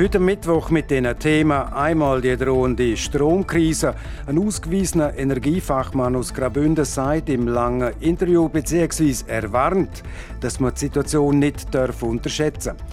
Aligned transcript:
Heute 0.00 0.20
Mittwoch 0.20 0.70
mit 0.70 0.92
diesen 0.92 1.18
Themen 1.18 1.60
einmal 1.72 2.20
die 2.20 2.36
drohende 2.36 2.96
Stromkrise. 2.96 3.96
Ein 4.28 4.38
ausgewiesener 4.38 5.18
Energiefachmann 5.18 6.14
aus 6.14 6.32
Graubünden 6.32 6.84
sagt 6.84 7.28
im 7.28 7.48
langen 7.48 7.92
Interview 7.98 8.48
bzw. 8.48 9.24
er 9.26 9.52
warnt, 9.52 10.04
dass 10.40 10.60
man 10.60 10.72
die 10.72 10.78
Situation 10.78 11.40
nicht 11.40 11.74
unterschätzen 12.00 12.76
darf. 12.76 12.86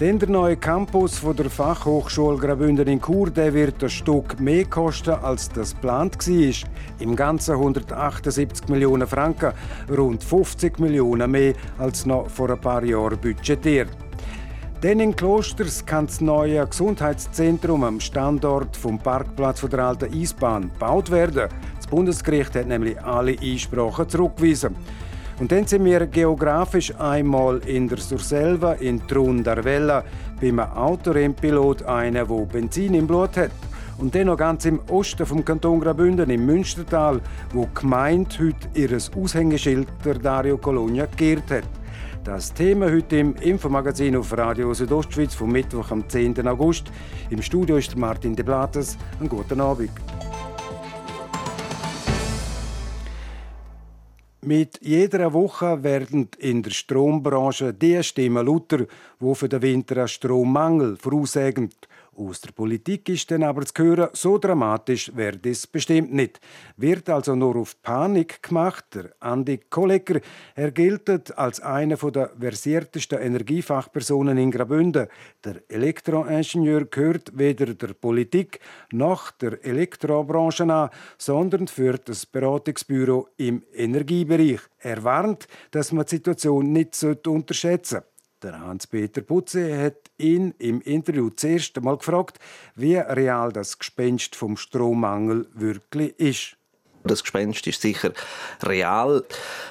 Denn 0.00 0.18
der 0.18 0.30
neue 0.30 0.56
Campus 0.56 1.18
von 1.18 1.36
der 1.36 1.50
Fachhochschule 1.50 2.38
Graubünden 2.38 2.88
in 2.88 3.02
Chur 3.02 3.28
der 3.28 3.52
wird 3.52 3.84
ein 3.84 3.90
Stück 3.90 4.40
mehr 4.40 4.64
kosten, 4.64 5.10
als 5.10 5.50
das 5.50 5.74
geplant 5.74 6.26
war. 6.26 6.70
Im 7.00 7.16
Ganzen 7.16 7.52
178 7.52 8.66
Millionen 8.68 9.06
Franken, 9.06 9.52
rund 9.94 10.24
50 10.24 10.78
Millionen 10.78 11.30
mehr 11.30 11.52
als 11.76 12.06
noch 12.06 12.30
vor 12.30 12.48
ein 12.48 12.58
paar 12.58 12.82
Jahren 12.82 13.18
budgetiert. 13.18 13.88
Denn 14.82 15.00
in 15.00 15.16
Klosters 15.16 15.86
kann 15.86 16.06
das 16.06 16.20
neue 16.20 16.66
Gesundheitszentrum 16.66 17.82
am 17.82 17.98
Standort 17.98 18.76
vom 18.76 18.98
Parkplatz 18.98 19.62
der 19.62 19.78
alten 19.78 20.12
Eisbahn 20.12 20.70
gebaut 20.70 21.10
werden. 21.10 21.48
Das 21.76 21.86
Bundesgericht 21.86 22.54
hat 22.54 22.66
nämlich 22.66 23.00
alle 23.00 23.36
Einsprachen 23.40 24.06
zurückgewiesen. 24.06 24.76
Und 25.40 25.50
dann 25.50 25.66
sind 25.66 25.84
wir 25.84 26.06
geografisch 26.06 26.94
einmal 26.98 27.58
in 27.66 27.88
der 27.88 27.98
Surselva 27.98 28.74
in 28.74 29.06
Trun 29.06 29.42
d'Arvella 29.42 30.02
beim 30.40 30.60
Autorennpilot 30.60 31.82
einer, 31.82 32.26
der 32.26 32.46
Benzin 32.46 32.94
im 32.94 33.06
Blut 33.06 33.36
hat. 33.36 33.50
Und 33.98 34.14
dann 34.14 34.26
noch 34.26 34.36
ganz 34.36 34.66
im 34.66 34.80
Osten 34.90 35.24
vom 35.24 35.42
Kanton 35.42 35.80
Graubünden, 35.80 36.28
im 36.28 36.44
Münstertal, 36.44 37.20
wo 37.52 37.64
die 37.64 37.80
Gemeinde 37.80 38.28
heute 38.38 38.68
ihr 38.74 38.90
Aushängeschild 38.94 39.88
der 40.04 40.14
Dario 40.18 40.58
Colonia 40.58 41.06
geehrt 41.16 41.50
hat. 41.50 41.64
Das 42.26 42.52
Thema 42.52 42.90
heute 42.90 43.18
im 43.18 43.36
Infomagazin 43.36 44.16
auf 44.16 44.36
Radio 44.36 44.74
Südostschweiz 44.74 45.32
vom 45.32 45.52
Mittwoch 45.52 45.92
am 45.92 46.08
10. 46.08 46.48
August. 46.48 46.90
Im 47.30 47.40
Studio 47.40 47.76
ist 47.76 47.96
Martin 47.96 48.34
De 48.34 48.44
Blattes. 48.44 48.98
Einen 49.20 49.28
guten 49.28 49.60
Abend. 49.60 49.92
Mit 54.44 54.80
jeder 54.82 55.32
Woche 55.32 55.84
werden 55.84 56.28
in 56.38 56.64
der 56.64 56.72
Strombranche 56.72 57.72
die 57.72 58.02
Stimmen 58.02 58.44
lauter, 58.44 58.86
die 59.20 59.34
für 59.36 59.48
den 59.48 59.62
Winter 59.62 59.98
einen 59.98 60.08
Strommangel 60.08 60.96
voraussagen. 60.96 61.70
Aus 62.18 62.40
der 62.40 62.52
Politik 62.52 63.10
ist 63.10 63.30
dann 63.30 63.42
aber 63.42 63.66
zu 63.66 63.82
hören, 63.82 64.08
so 64.14 64.38
dramatisch 64.38 65.14
wird 65.14 65.44
es 65.44 65.66
bestimmt 65.66 66.14
nicht. 66.14 66.40
Wird 66.78 67.10
also 67.10 67.34
nur 67.34 67.56
auf 67.56 67.82
Panik 67.82 68.42
gemacht. 68.42 68.86
Der 68.94 69.10
Andi 69.20 69.60
Kollegger, 69.68 70.20
er 70.54 70.70
gilt 70.70 71.36
als 71.36 71.60
einer 71.60 71.96
der 71.96 72.30
versiertesten 72.40 73.18
Energiefachpersonen 73.18 74.38
in 74.38 74.50
Graubünden. 74.50 75.08
Der 75.44 75.62
Elektroingenieur 75.68 76.86
gehört 76.86 77.36
weder 77.36 77.74
der 77.74 77.92
Politik 77.92 78.60
noch 78.92 79.30
der 79.32 79.62
Elektrobranche 79.62 80.64
an, 80.64 80.88
sondern 81.18 81.68
führt 81.68 82.08
das 82.08 82.24
Beratungsbüro 82.24 83.28
im 83.36 83.62
Energiebereich. 83.74 84.60
Er 84.78 85.04
warnt, 85.04 85.48
dass 85.70 85.92
man 85.92 86.06
die 86.06 86.16
Situation 86.16 86.72
nicht 86.72 87.02
unterschätzen 87.26 88.00
sollte. 88.00 88.16
Der 88.42 88.60
Hans-Peter 88.60 89.22
Putze 89.22 89.82
hat 89.82 90.05
ihn 90.18 90.54
im 90.58 90.80
Interview 90.80 91.30
zuerst 91.30 91.76
einmal 91.76 91.98
gefragt, 91.98 92.38
wie 92.74 92.96
real 92.96 93.52
das 93.52 93.78
Gespenst 93.78 94.36
vom 94.36 94.56
Strommangel 94.56 95.48
wirklich 95.54 96.18
ist. 96.18 96.56
Das 97.06 97.22
Gespenst 97.22 97.66
ist 97.66 97.82
sicher 97.82 98.12
real. 98.62 99.24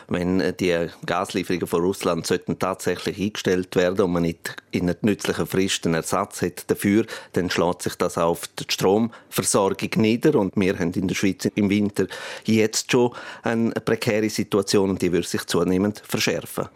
Wenn 0.08 0.54
die 0.60 0.88
Gaslieferungen 1.06 1.68
von 1.68 1.82
Russland 1.82 2.28
sollten 2.28 2.60
tatsächlich 2.60 3.20
eingestellt 3.20 3.76
werden 3.76 4.02
und 4.02 4.12
man 4.14 4.24
nicht 4.24 4.56
in 4.72 4.90
einer 4.90 4.98
nützlichen 5.02 5.48
Frist 5.48 5.86
einen 5.86 5.96
Ersatz 5.96 6.42
hat 6.42 6.70
dafür, 6.70 7.06
dann 7.34 7.50
schlägt 7.50 7.82
sich 7.82 7.96
das 7.96 8.18
auf 8.18 8.48
die 8.48 8.66
Stromversorgung 8.68 9.90
nieder. 9.96 10.36
Und 10.36 10.56
wir 10.56 10.78
haben 10.78 10.92
in 10.94 11.08
der 11.08 11.16
Schweiz 11.16 11.46
im 11.56 11.70
Winter 11.70 12.08
jetzt 12.46 12.92
schon 12.92 13.12
eine 13.44 13.72
prekäre 13.72 14.30
Situation 14.30 14.92
und 14.92 15.02
die 15.02 15.12
wird 15.12 15.26
sich 15.26 15.46
zunehmend 15.46 16.04
verschärfen. 16.06 16.70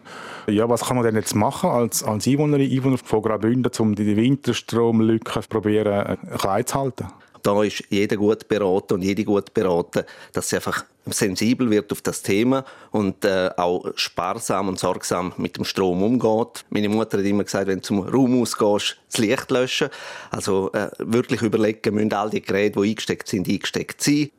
Ja, 0.47 0.68
was 0.68 0.86
kann 0.86 0.96
man 0.96 1.06
denn 1.06 1.16
jetzt 1.16 1.36
machen 1.36 1.70
als, 1.70 2.03
als 2.03 2.28
Einwohnerin, 2.28 2.72
Einwohner 2.72 2.97
von 2.97 3.22
Graubünden, 3.22 3.72
um 3.80 3.94
die 3.94 4.16
Winterstromlücke 4.16 5.41
probieren, 5.47 5.88
äh, 5.88 6.38
klein 6.38 6.66
zu 6.66 6.80
halten? 6.80 7.08
Da 7.44 7.63
ist 7.63 7.83
jeder 7.89 8.17
gut 8.17 8.47
beraten 8.47 8.95
und 8.95 9.01
jede 9.01 9.23
gut 9.23 9.53
beraten, 9.53 10.03
dass 10.33 10.50
sie 10.50 10.57
einfach 10.57 10.85
sensibel 11.05 11.69
wird 11.69 11.91
auf 11.91 12.01
das 12.01 12.22
Thema 12.22 12.66
und 12.91 13.25
äh, 13.25 13.50
auch 13.57 13.85
sparsam 13.95 14.67
und 14.67 14.79
sorgsam 14.79 15.33
mit 15.38 15.57
dem 15.57 15.66
Strom 15.66 16.03
umgeht. 16.03 16.66
Meine 16.69 16.89
Mutter 16.89 17.17
hat 17.17 17.25
immer 17.25 17.44
gesagt, 17.44 17.67
wenn 17.67 17.79
du 17.79 17.83
zum 17.83 18.01
Raum 18.01 18.41
ausgehst, 18.41 18.97
das 19.07 19.17
Licht 19.17 19.49
löschen. 19.51 19.89
Also 20.31 20.72
äh, 20.73 20.89
wirklich 20.99 21.41
überlegen, 21.41 21.95
müssen 21.95 22.13
all 22.13 22.29
die 22.29 22.41
Geräte, 22.41 22.81
die 22.81 22.89
eingesteckt 22.89 23.28
sind, 23.28 23.47
eingesteckt 23.47 24.01
sein. 24.01 24.29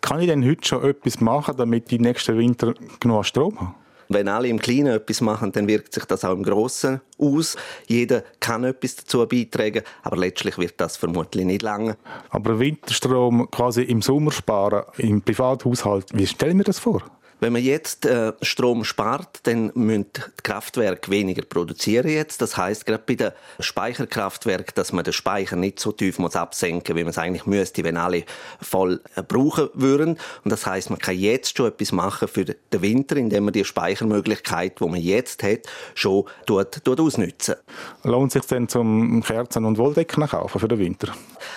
Kann 0.00 0.20
ich 0.20 0.26
denn 0.26 0.46
heute 0.46 0.66
schon 0.66 0.84
etwas 0.84 1.20
machen, 1.20 1.56
damit 1.56 1.90
ich 1.92 2.00
nächsten 2.00 2.38
Winter 2.38 2.74
genug 3.00 3.24
Strom 3.24 3.58
habe? 3.60 3.79
Wenn 4.12 4.26
alle 4.26 4.48
im 4.48 4.58
Kleinen 4.58 4.88
etwas 4.88 5.20
machen, 5.20 5.52
dann 5.52 5.68
wirkt 5.68 5.94
sich 5.94 6.04
das 6.04 6.24
auch 6.24 6.32
im 6.32 6.42
Großen 6.42 7.00
aus. 7.16 7.56
Jeder 7.86 8.24
kann 8.40 8.64
etwas 8.64 8.96
dazu 8.96 9.24
beitragen, 9.24 9.84
aber 10.02 10.16
letztlich 10.16 10.58
wird 10.58 10.80
das 10.80 10.96
vermutlich 10.96 11.44
nicht 11.44 11.62
lange. 11.62 11.96
Aber 12.28 12.58
Winterstrom 12.58 13.48
quasi 13.52 13.82
im 13.82 14.02
Sommer 14.02 14.32
sparen, 14.32 14.82
im 14.98 15.22
Privathaushalt, 15.22 16.06
wie 16.12 16.26
stellen 16.26 16.58
wir 16.58 16.64
das 16.64 16.80
vor? 16.80 17.04
Wenn 17.40 17.54
man 17.54 17.62
jetzt 17.62 18.04
äh, 18.04 18.34
Strom 18.42 18.84
spart, 18.84 19.40
dann 19.44 19.72
müssen 19.74 20.06
die 20.14 20.20
Kraftwerke 20.42 21.10
weniger 21.10 21.42
produzieren 21.42 22.08
jetzt. 22.08 22.42
Das 22.42 22.58
heißt 22.58 22.84
gerade 22.84 23.02
bei 23.06 23.14
den 23.14 23.32
Speicherkraftwerken, 23.58 24.74
dass 24.74 24.92
man 24.92 25.04
den 25.04 25.14
Speicher 25.14 25.56
nicht 25.56 25.80
so 25.80 25.90
tief 25.90 26.18
muss 26.18 26.36
absenken, 26.36 26.96
wie 26.96 27.02
man 27.02 27.10
es 27.10 27.18
eigentlich 27.18 27.46
müsste, 27.46 27.82
wenn 27.82 27.96
alle 27.96 28.24
voll 28.60 29.00
äh, 29.16 29.22
brauchen 29.22 29.70
würden. 29.72 30.18
Und 30.44 30.50
das 30.50 30.66
heißt, 30.66 30.90
man 30.90 30.98
kann 30.98 31.16
jetzt 31.16 31.56
schon 31.56 31.68
etwas 31.68 31.92
machen 31.92 32.28
für 32.28 32.44
den 32.44 32.56
Winter, 32.70 33.16
indem 33.16 33.44
man 33.44 33.54
die 33.54 33.64
Speichermöglichkeit, 33.64 34.78
die 34.78 34.84
man 34.84 35.00
jetzt 35.00 35.42
hat, 35.42 35.60
schon 35.94 36.24
dort, 36.44 36.86
dort 36.86 37.00
ausnutzen. 37.00 37.54
Lohnt 38.02 38.34
es 38.34 38.42
sich 38.42 38.48
denn 38.50 38.68
zum 38.68 39.22
Kerzen 39.22 39.64
und 39.64 39.78
Wolldecken 39.78 40.28
kaufen 40.28 40.60
für 40.60 40.68
den 40.68 40.78
Winter? 40.78 41.14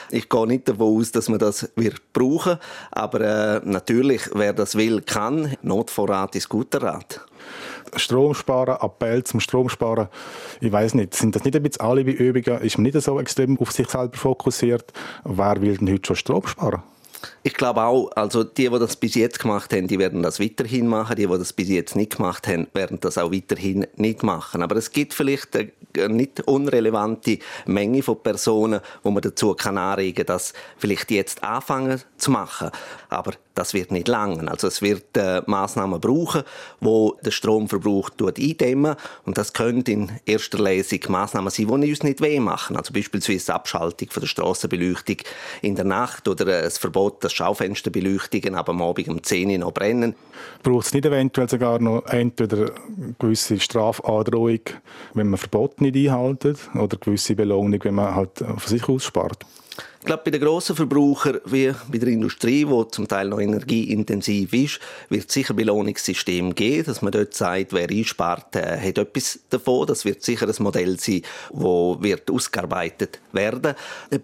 Ich 0.09 0.29
gehe 0.29 0.47
nicht 0.47 0.69
davon 0.69 0.97
aus, 0.97 1.11
dass 1.11 1.27
man 1.27 1.39
das 1.39 1.69
wird 1.75 2.13
brauchen, 2.13 2.57
aber 2.91 3.21
äh, 3.21 3.61
natürlich, 3.65 4.29
wer 4.33 4.53
das 4.53 4.75
will, 4.75 5.01
kann. 5.01 5.57
Notvorrat 5.73 6.35
ist 6.35 6.49
guter 6.49 6.83
Rat. 6.83 7.19
Stromsparen, 7.95 8.77
Appell 8.79 9.23
zum 9.23 9.39
Stromsparen. 9.39 10.07
Ich 10.61 10.71
weiß 10.71 10.93
nicht, 10.93 11.15
sind 11.15 11.35
das 11.35 11.43
nicht 11.43 11.55
ein 11.55 11.63
bisschen 11.63 11.81
alle 11.81 12.05
bei 12.05 12.11
Übungen? 12.11 12.61
Ist 12.61 12.77
man 12.77 12.83
nicht 12.83 13.01
so 13.01 13.19
extrem 13.19 13.59
auf 13.59 13.71
sich 13.71 13.89
selber 13.89 14.15
fokussiert? 14.15 14.93
Wer 15.23 15.61
will 15.61 15.77
denn 15.77 15.91
heute 15.91 16.05
schon 16.05 16.15
Strom 16.15 16.45
sparen? 16.45 16.83
Ich 17.43 17.53
glaube 17.53 17.81
auch, 17.83 18.11
also 18.15 18.43
die, 18.43 18.69
die 18.69 18.79
das 18.79 18.95
bis 18.95 19.15
jetzt 19.15 19.39
gemacht 19.39 19.73
haben, 19.73 19.87
die 19.87 19.99
werden 19.99 20.23
das 20.23 20.39
weiterhin 20.39 20.87
machen. 20.87 21.15
Die, 21.15 21.27
die 21.27 21.37
das 21.37 21.53
bis 21.53 21.69
jetzt 21.69 21.95
nicht 21.95 22.17
gemacht 22.17 22.47
haben, 22.47 22.67
werden 22.73 22.99
das 22.99 23.17
auch 23.17 23.31
weiterhin 23.31 23.87
nicht 23.95 24.23
machen. 24.23 24.61
Aber 24.61 24.75
es 24.75 24.91
gibt 24.91 25.13
vielleicht 25.13 25.55
eine 25.55 25.71
nicht 26.09 26.41
unrelevante 26.47 27.39
Menge 27.65 28.01
von 28.01 28.21
Personen, 28.21 28.81
wo 29.03 29.11
man 29.11 29.21
dazu 29.21 29.53
kann 29.53 29.77
anregen, 29.77 30.25
das 30.25 30.53
vielleicht 30.77 31.11
jetzt 31.11 31.43
anfangen 31.43 32.01
zu 32.17 32.31
machen. 32.31 32.71
Aber 33.09 33.33
das 33.55 33.73
wird 33.73 33.91
nicht 33.91 34.07
langen. 34.07 34.49
Also 34.49 34.67
es 34.67 34.81
wird 34.81 35.15
äh, 35.15 35.41
Maßnahmen 35.45 35.99
brauchen, 36.01 36.43
wo 36.79 37.17
der 37.23 37.31
Stromverbrauch 37.31 38.09
eindämmen 38.19 38.95
und 39.25 39.37
das 39.37 39.53
können 39.53 39.83
in 39.83 40.11
erster 40.25 40.59
Lesung 40.59 40.99
Maßnahmen 41.07 41.51
sein, 41.51 41.81
die 41.81 41.89
uns 41.91 42.03
nicht 42.03 42.21
weh 42.21 42.39
machen. 42.39 42.75
Also 42.75 42.93
beispielsweise 42.93 43.45
die 43.45 43.51
Abschaltung 43.51 44.09
von 44.09 44.21
der 44.21 44.27
Straßenbeleuchtung 44.27 45.17
in 45.61 45.75
der 45.75 45.85
Nacht 45.85 46.27
oder 46.27 46.47
äh, 46.47 46.63
das 46.63 46.77
Verbot, 46.77 47.12
dass 47.19 47.33
Schaufensterbeleuchtungen 47.33 48.55
ab 48.55 48.69
am 48.69 48.81
Abend 48.81 49.07
um 49.09 49.21
10 49.21 49.49
Uhr 49.49 49.57
noch 49.57 49.73
brennen. 49.73 50.15
Braucht 50.61 50.87
es 50.87 50.93
nicht 50.93 51.05
eventuell 51.05 51.49
sogar 51.49 51.79
noch 51.79 52.05
entweder 52.07 52.71
gewisse 53.19 53.59
Strafandrohung, 53.59 54.61
wenn 55.13 55.29
man 55.29 55.37
Verbot 55.37 55.81
nicht 55.81 55.95
einhält, 55.95 56.45
oder 56.75 56.97
gewisse 56.97 57.35
Belohnung, 57.35 57.79
wenn 57.83 57.95
man 57.95 58.15
halt 58.15 58.37
von 58.37 58.59
sich 58.59 58.87
aus 58.87 59.05
spart? 59.05 59.45
Ich 60.03 60.05
glaube, 60.05 60.23
bei 60.25 60.31
den 60.31 60.41
grossen 60.41 60.75
Verbrauchern, 60.75 61.39
wie 61.45 61.73
bei 61.87 61.97
der 61.97 62.09
Industrie, 62.09 62.65
die 62.65 62.87
zum 62.91 63.07
Teil 63.07 63.29
noch 63.29 63.39
energieintensiv 63.39 64.51
ist, 64.51 64.81
wird 65.07 65.29
es 65.29 65.33
sicher 65.33 65.53
Belohnungssystem 65.53 66.53
geben, 66.55 66.83
dass 66.83 67.01
man 67.01 67.13
dort 67.13 67.33
sagt, 67.33 67.71
wer 67.71 67.89
einspart, 67.89 68.53
äh, 68.57 68.77
hat 68.77 68.97
etwas 68.97 69.39
davon. 69.49 69.87
Das 69.87 70.03
wird 70.03 70.21
sicher 70.21 70.45
ein 70.45 70.55
Modell 70.59 70.99
sein, 70.99 71.21
das 71.53 71.61
wird 72.01 72.29
ausgearbeitet 72.29 73.21
werden. 73.31 73.75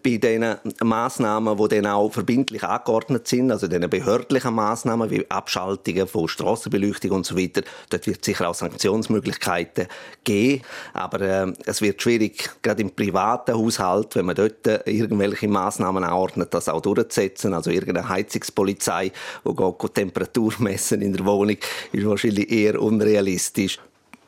Bei 0.04 0.18
den 0.18 0.56
Massnahmen, 0.84 1.58
die 1.58 1.68
dann 1.70 1.86
auch 1.86 2.12
verbindlich 2.12 2.66
angeordnet 2.66 3.30
sind, 3.30 3.50
also 3.50 3.70
den 3.70 3.90
behördlichen 3.90 4.54
Massnahmen 4.54 5.10
wie 5.10 5.32
Abschaltungen 5.32 6.08
von 6.08 6.28
Strassenbeleuchtung 6.28 7.12
und 7.12 7.26
so 7.26 7.38
weiter, 7.38 7.62
dort 7.90 8.06
wird 8.06 8.26
sicher 8.26 8.50
auch 8.50 8.54
Sanktionsmöglichkeiten 8.54 9.88
geben. 10.26 10.62
Aber 10.92 11.22
äh, 11.22 11.54
es 11.66 11.82
wird 11.82 12.02
schwierig, 12.02 12.50
gerade 12.62 12.82
im 12.82 12.92
privaten 12.92 13.54
Haushalt, 13.54 14.18
wenn 14.18 14.26
man 14.26 14.36
dort 14.36 14.68
äh, 14.68 14.82
irgendwelche 14.86 15.48
Massnahmen 15.48 15.69
Massnahmen 15.70 16.04
anordnet, 16.04 16.52
das 16.52 16.68
auch 16.68 16.82
durchzusetzen. 16.82 17.54
Also 17.54 17.70
irgendeine 17.70 18.10
Heizungspolizei, 18.10 19.12
die 19.46 19.56
geht 19.56 19.94
Temperatur 19.94 20.54
messen 20.58 21.02
in 21.02 21.14
der 21.14 21.24
Wohnung, 21.26 21.58
ist 21.92 22.06
wahrscheinlich 22.06 22.52
eher 22.52 22.82
unrealistisch. 22.82 23.80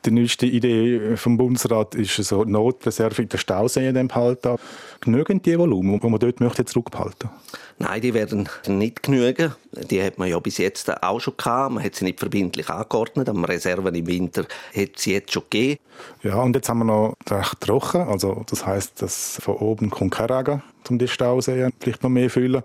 Die 0.06 0.12
neueste 0.12 0.48
Idee 0.48 1.16
vom 1.16 1.38
Bundesrat 1.38 1.94
ist 1.94 2.16
so 2.16 2.44
Notreserve 2.44 3.22
in 3.22 3.30
den 3.30 3.40
Stauseen 3.40 3.96
enthalten. 3.96 4.58
Genügend 5.00 5.46
die 5.46 5.58
Volumen, 5.58 6.00
die 6.00 6.08
man 6.08 6.20
dort 6.20 6.40
möchte 6.40 6.66
zurückbehalten 6.66 7.30
Nein, 7.78 8.02
die 8.02 8.14
werden 8.14 8.50
nicht 8.68 9.04
genügen. 9.04 9.54
Die 9.72 10.02
hat 10.02 10.18
man 10.18 10.28
ja 10.28 10.40
bis 10.40 10.58
jetzt 10.58 10.92
auch 11.04 11.20
schon 11.20 11.38
gehabt. 11.38 11.74
Man 11.74 11.84
hat 11.84 11.96
sie 11.96 12.06
nicht 12.06 12.20
verbindlich 12.20 12.70
angeordnet, 12.70 13.30
aber 13.30 13.48
Reserven 13.48 13.94
im 13.94 14.08
Winter 14.08 14.46
hat 14.76 14.98
sie 14.98 15.14
jetzt 15.14 15.34
schon 15.34 15.44
gegeben. 15.50 15.80
Ja, 16.24 16.36
und 16.42 16.56
jetzt 16.56 16.70
haben 16.70 16.80
wir 16.80 16.86
noch 16.86 17.16
recht 17.30 17.62
trocken. 17.62 18.02
Also, 18.02 18.44
das 18.50 18.66
heißt, 18.66 19.02
dass 19.04 19.38
von 19.42 19.56
oben 19.56 19.92
kommt 19.92 20.14
kein 20.14 20.32
Regen, 20.32 20.64
um 20.90 20.98
die 20.98 21.08
Stauseen 21.08 21.72
vielleicht 21.80 22.04
noch 22.04 22.10
mehr 22.10 22.28
zu 22.28 22.40
füllen. 22.40 22.64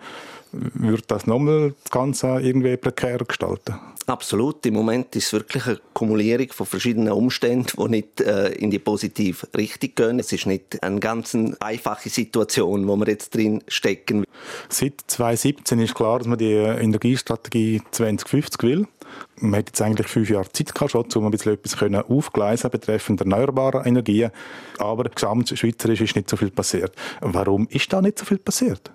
Würde 0.53 1.03
das 1.07 1.27
nochmal 1.27 1.75
das 1.83 1.91
Ganze 1.91 2.41
irgendwie 2.41 2.77
prekär 2.77 3.19
gestalten? 3.19 3.75
Absolut. 4.07 4.65
Im 4.65 4.75
Moment 4.75 5.17
ist 5.17 5.27
es 5.27 5.33
wirklich 5.33 5.67
eine 5.67 5.81
Kumulierung 5.93 6.53
von 6.53 6.65
verschiedenen 6.65 7.13
Umständen, 7.13 7.73
die 7.77 7.89
nicht 7.89 8.21
äh, 8.21 8.51
in 8.53 8.71
die 8.71 8.79
positive 8.79 9.49
Richtung 9.57 9.91
gehen. 9.97 10.19
Es 10.21 10.33
ist 10.33 10.47
nicht 10.47 10.81
eine 10.83 11.01
ganz 11.01 11.37
einfache 11.59 12.09
Situation, 12.09 12.87
wo 12.87 12.97
wir 12.97 13.09
jetzt 13.09 13.35
drin 13.35 13.65
stecken. 13.67 14.25
Seit 14.69 15.03
2017 15.09 15.81
ist 15.81 15.95
klar, 15.97 16.19
dass 16.19 16.29
man 16.29 16.39
die 16.39 16.53
Energiestrategie 16.53 17.83
2050 17.91 18.63
will. 18.63 18.87
Man 19.41 19.59
hat 19.59 19.69
jetzt 19.69 19.83
eigentlich 19.83 20.09
fünf 20.09 20.31
Jahre 20.31 20.51
Zeit 20.51 20.75
gehabt, 20.75 20.93
schon, 20.93 21.05
um 21.15 21.25
ein 21.27 21.31
bisschen 21.31 21.55
etwas 21.55 21.77
können 21.77 22.03
aufgleisen 22.03 22.71
betreffend 22.71 23.21
erneuerbare 23.21 23.85
Energien. 23.85 24.31
Aber 24.79 25.05
gesamtschweizerisch 25.05 26.01
ist 26.01 26.17
nicht 26.17 26.31
so 26.31 26.37
viel 26.37 26.51
passiert. 26.51 26.95
Warum 27.21 27.69
ist 27.71 27.93
da 27.93 28.01
nicht 28.01 28.19
so 28.19 28.25
viel 28.25 28.39
passiert? 28.39 28.91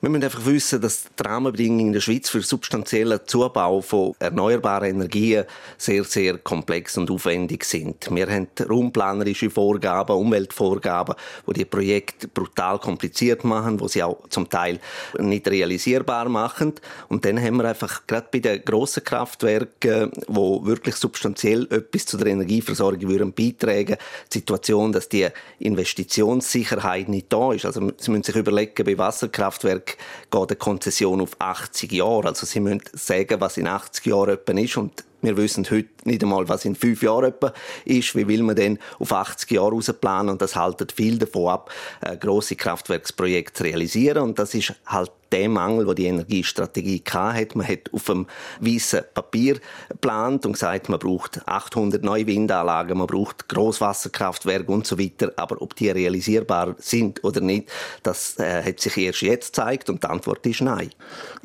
Wir 0.00 0.10
müssen 0.10 0.22
einfach 0.22 0.46
wissen, 0.46 0.80
dass 0.80 1.06
die 1.18 1.22
Rahmenbedingungen 1.24 1.88
in 1.88 1.92
der 1.92 2.00
Schweiz 2.00 2.28
für 2.28 2.40
substanziellen 2.40 3.18
Zubau 3.26 3.80
von 3.80 4.14
erneuerbaren 4.20 4.90
Energien 4.90 5.44
sehr, 5.76 6.04
sehr 6.04 6.38
komplex 6.38 6.96
und 6.96 7.10
aufwendig 7.10 7.64
sind. 7.64 8.08
Wir 8.14 8.28
haben 8.28 8.46
raumplanerische 8.70 9.50
Vorgaben, 9.50 10.14
Umweltvorgaben, 10.14 11.16
die 11.48 11.52
die 11.52 11.64
Projekte 11.64 12.28
brutal 12.28 12.78
kompliziert 12.78 13.42
machen, 13.42 13.80
wo 13.80 13.88
sie 13.88 14.04
auch 14.04 14.28
zum 14.28 14.48
Teil 14.48 14.78
nicht 15.18 15.48
realisierbar 15.48 16.28
machen. 16.28 16.74
Und 17.08 17.24
dann 17.24 17.42
haben 17.42 17.56
wir 17.56 17.64
einfach 17.64 18.06
gerade 18.06 18.28
bei 18.30 18.38
den 18.38 18.64
grossen 18.64 19.02
Kraftwerken, 19.02 20.12
wo 20.28 20.64
wirklich 20.64 20.94
substanziell 20.94 21.66
etwas 21.72 22.06
zu 22.06 22.18
der 22.18 22.28
Energieversorgung 22.28 23.08
würden 23.08 23.32
beitragen, 23.32 23.96
die 24.32 24.38
Situation, 24.38 24.92
dass 24.92 25.08
die 25.08 25.26
Investitionssicherheit 25.58 27.08
nicht 27.08 27.32
da 27.32 27.52
ist. 27.52 27.64
Also 27.64 27.80
Sie 27.98 28.12
müssen 28.12 28.22
sich 28.22 28.36
überlegen, 28.36 28.84
bei 28.84 28.96
Wasserkraftwerken 28.96 29.87
geht 30.30 30.50
eine 30.50 30.56
Konzession 30.56 31.20
auf 31.20 31.32
80 31.38 31.92
Jahre. 31.92 32.28
Also 32.28 32.46
Sie 32.46 32.60
müssen 32.60 32.82
sagen, 32.92 33.40
was 33.40 33.56
in 33.56 33.66
80 33.66 34.06
Jahren 34.06 34.30
etwa 34.30 34.52
ist 34.52 34.76
und 34.76 35.04
wir 35.20 35.36
wissen 35.36 35.68
heute 35.70 35.88
nicht 36.08 36.22
einmal, 36.22 36.48
was 36.48 36.64
in 36.64 36.74
fünf 36.74 37.02
Jahren 37.02 37.26
etwa 37.26 37.52
ist. 37.84 38.14
Wie 38.16 38.26
will 38.26 38.42
man 38.42 38.56
denn 38.56 38.78
auf 38.98 39.12
80 39.12 39.50
Jahre 39.52 39.70
rausplanen? 39.70 40.30
Und 40.30 40.42
das 40.42 40.56
haltet 40.56 40.92
viel 40.92 41.18
davon 41.18 41.48
ab, 41.48 41.70
äh, 42.00 42.16
grosse 42.16 42.56
Kraftwerksprojekte 42.56 43.54
zu 43.54 43.64
realisieren. 43.64 44.22
Und 44.22 44.38
das 44.38 44.54
ist 44.54 44.74
halt 44.86 45.12
der 45.32 45.48
Mangel, 45.48 45.86
wo 45.86 45.94
die 45.94 46.06
Energiestrategie 46.06 47.02
hat. 47.08 47.54
Man 47.54 47.66
hat 47.66 47.92
auf 47.92 48.08
einem 48.10 48.26
weißen 48.60 49.02
Papier 49.14 49.58
geplant 49.88 50.46
und 50.46 50.52
gesagt, 50.52 50.88
man 50.88 50.98
braucht 50.98 51.46
800 51.46 52.02
neue 52.02 52.26
Windanlagen, 52.26 52.98
man 52.98 53.06
braucht 53.06 53.48
Großwasserkraftwerke 53.48 54.70
und 54.72 54.86
so 54.86 54.98
weiter. 54.98 55.32
Aber 55.36 55.60
ob 55.60 55.74
die 55.76 55.90
realisierbar 55.90 56.74
sind 56.78 57.22
oder 57.24 57.40
nicht, 57.40 57.70
das 58.02 58.38
äh, 58.38 58.62
hat 58.62 58.80
sich 58.80 58.96
erst 58.96 59.22
jetzt 59.22 59.54
gezeigt 59.54 59.90
und 59.90 60.02
die 60.02 60.08
Antwort 60.08 60.46
ist 60.46 60.60
nein. 60.60 60.90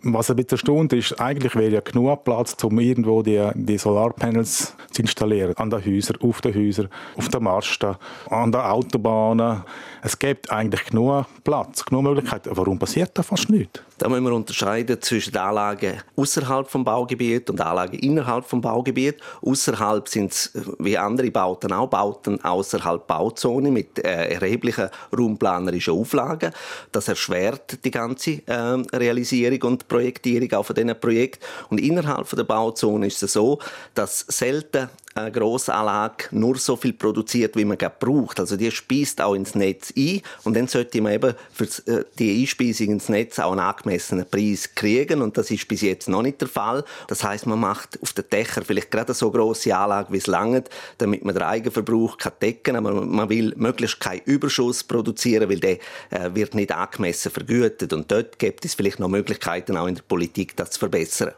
Was 0.01 0.29
ein 0.29 0.35
bisschen 0.35 0.51
erstaunt 0.51 0.93
ist, 0.93 1.19
eigentlich 1.19 1.55
wäre 1.55 1.71
ja 1.71 1.79
genug 1.81 2.23
Platz, 2.23 2.55
um 2.63 2.79
irgendwo 2.79 3.21
die, 3.21 3.49
die 3.55 3.77
Solarpanels 3.77 4.52
zu 4.53 5.01
installieren. 5.01 5.55
An 5.57 5.69
den 5.69 5.85
Häusern, 5.85 6.17
auf 6.21 6.41
den 6.41 6.53
Häusern, 6.53 6.89
auf 7.15 7.29
den 7.29 7.43
Masten, 7.43 7.95
an 8.29 8.51
den 8.51 8.61
Autobahnen. 8.61 9.63
Es 10.01 10.17
gibt 10.17 10.51
eigentlich 10.51 10.85
genug 10.85 11.25
Platz, 11.43 11.85
genug 11.85 12.03
Möglichkeiten. 12.03 12.49
Warum 12.53 12.79
passiert 12.79 13.11
da 13.17 13.23
fast 13.23 13.49
nichts? 13.49 13.81
Da 14.03 14.09
müssen 14.09 14.25
wir 14.25 14.33
unterscheiden 14.33 15.01
zwischen 15.01 15.37
Anlagen 15.37 16.01
außerhalb 16.17 16.69
vom 16.69 16.83
Baugebiet 16.83 17.49
und 17.49 17.61
Anlagen 17.61 17.97
innerhalb 17.99 18.43
vom 18.43 18.59
Baugebiet. 18.59 19.15
Außerhalb 19.41 20.09
sind 20.09 20.33
es 20.33 20.51
wie 20.79 20.97
andere 20.97 21.31
Bauten 21.31 21.71
auch 21.71 21.87
Bauten 21.87 22.43
außerhalb 22.43 23.07
Bauzone 23.07 23.71
mit 23.71 23.99
äh, 23.99 24.33
erheblichen 24.33 24.89
raumplanerischen 25.17 25.93
Auflagen. 25.93 26.51
Das 26.91 27.07
erschwert 27.07 27.85
die 27.85 27.91
ganze 27.91 28.45
äh, 28.45 28.83
Realisierung 28.93 29.71
und 29.71 29.87
Projektierung 29.87 30.51
auch 30.51 30.65
von 30.65 30.75
diesen 30.75 30.99
Projekten. 30.99 31.39
Und 31.69 31.79
innerhalb 31.79 32.27
von 32.27 32.35
der 32.35 32.43
Bauzone 32.43 33.07
ist 33.07 33.23
es 33.23 33.31
so, 33.31 33.59
dass 33.95 34.25
selten 34.27 34.89
eine 35.15 35.31
Grossanlage 35.31 36.25
nur 36.31 36.57
so 36.57 36.75
viel 36.75 36.93
produziert, 36.93 37.55
wie 37.55 37.65
man 37.65 37.77
braucht. 37.77 38.39
Also 38.39 38.57
die 38.57 38.71
speist 38.71 39.21
auch 39.21 39.35
ins 39.35 39.55
Netz 39.55 39.93
ein 39.97 40.21
und 40.43 40.55
dann 40.55 40.67
sollte 40.67 41.01
man 41.01 41.13
eben 41.13 41.33
für 41.51 41.65
äh, 41.91 42.05
die 42.17 42.41
Einspeisung 42.41 42.89
ins 42.89 43.09
Netz 43.09 43.39
auch 43.39 43.51
einen 43.51 43.59
angemessenen 43.59 44.25
Preis 44.29 44.73
kriegen 44.73 45.21
und 45.21 45.37
das 45.37 45.51
ist 45.51 45.67
bis 45.67 45.81
jetzt 45.81 46.09
noch 46.09 46.21
nicht 46.21 46.41
der 46.41 46.47
Fall. 46.47 46.83
Das 47.07 47.23
heißt, 47.23 47.45
man 47.45 47.59
macht 47.59 48.01
auf 48.01 48.13
den 48.13 48.25
Dächern 48.31 48.63
vielleicht 48.65 48.91
gerade 48.91 49.13
so 49.13 49.29
große 49.29 49.75
Anlage, 49.75 50.11
wie 50.11 50.17
es 50.17 50.27
langt, 50.27 50.69
damit 50.97 51.23
man 51.23 51.35
den 51.35 51.43
Eigenverbrauch 51.43 52.17
kann 52.17 52.33
decken, 52.41 52.75
aber 52.75 52.93
man 52.93 53.29
will 53.29 53.53
möglichst 53.55 53.99
keinen 53.99 54.21
Überschuss 54.25 54.83
produzieren, 54.83 55.49
weil 55.49 55.59
der 55.59 55.77
äh, 56.09 56.33
wird 56.33 56.55
nicht 56.55 56.71
angemessen 56.71 57.31
vergütet 57.31 57.93
und 57.93 58.11
dort 58.11 58.39
gibt 58.39 58.65
es 58.65 58.73
vielleicht 58.73 58.99
noch 58.99 59.09
Möglichkeiten 59.09 59.77
auch 59.77 59.87
in 59.87 59.95
der 59.95 60.03
Politik, 60.03 60.55
das 60.55 60.71
zu 60.71 60.79
verbessern. 60.79 61.33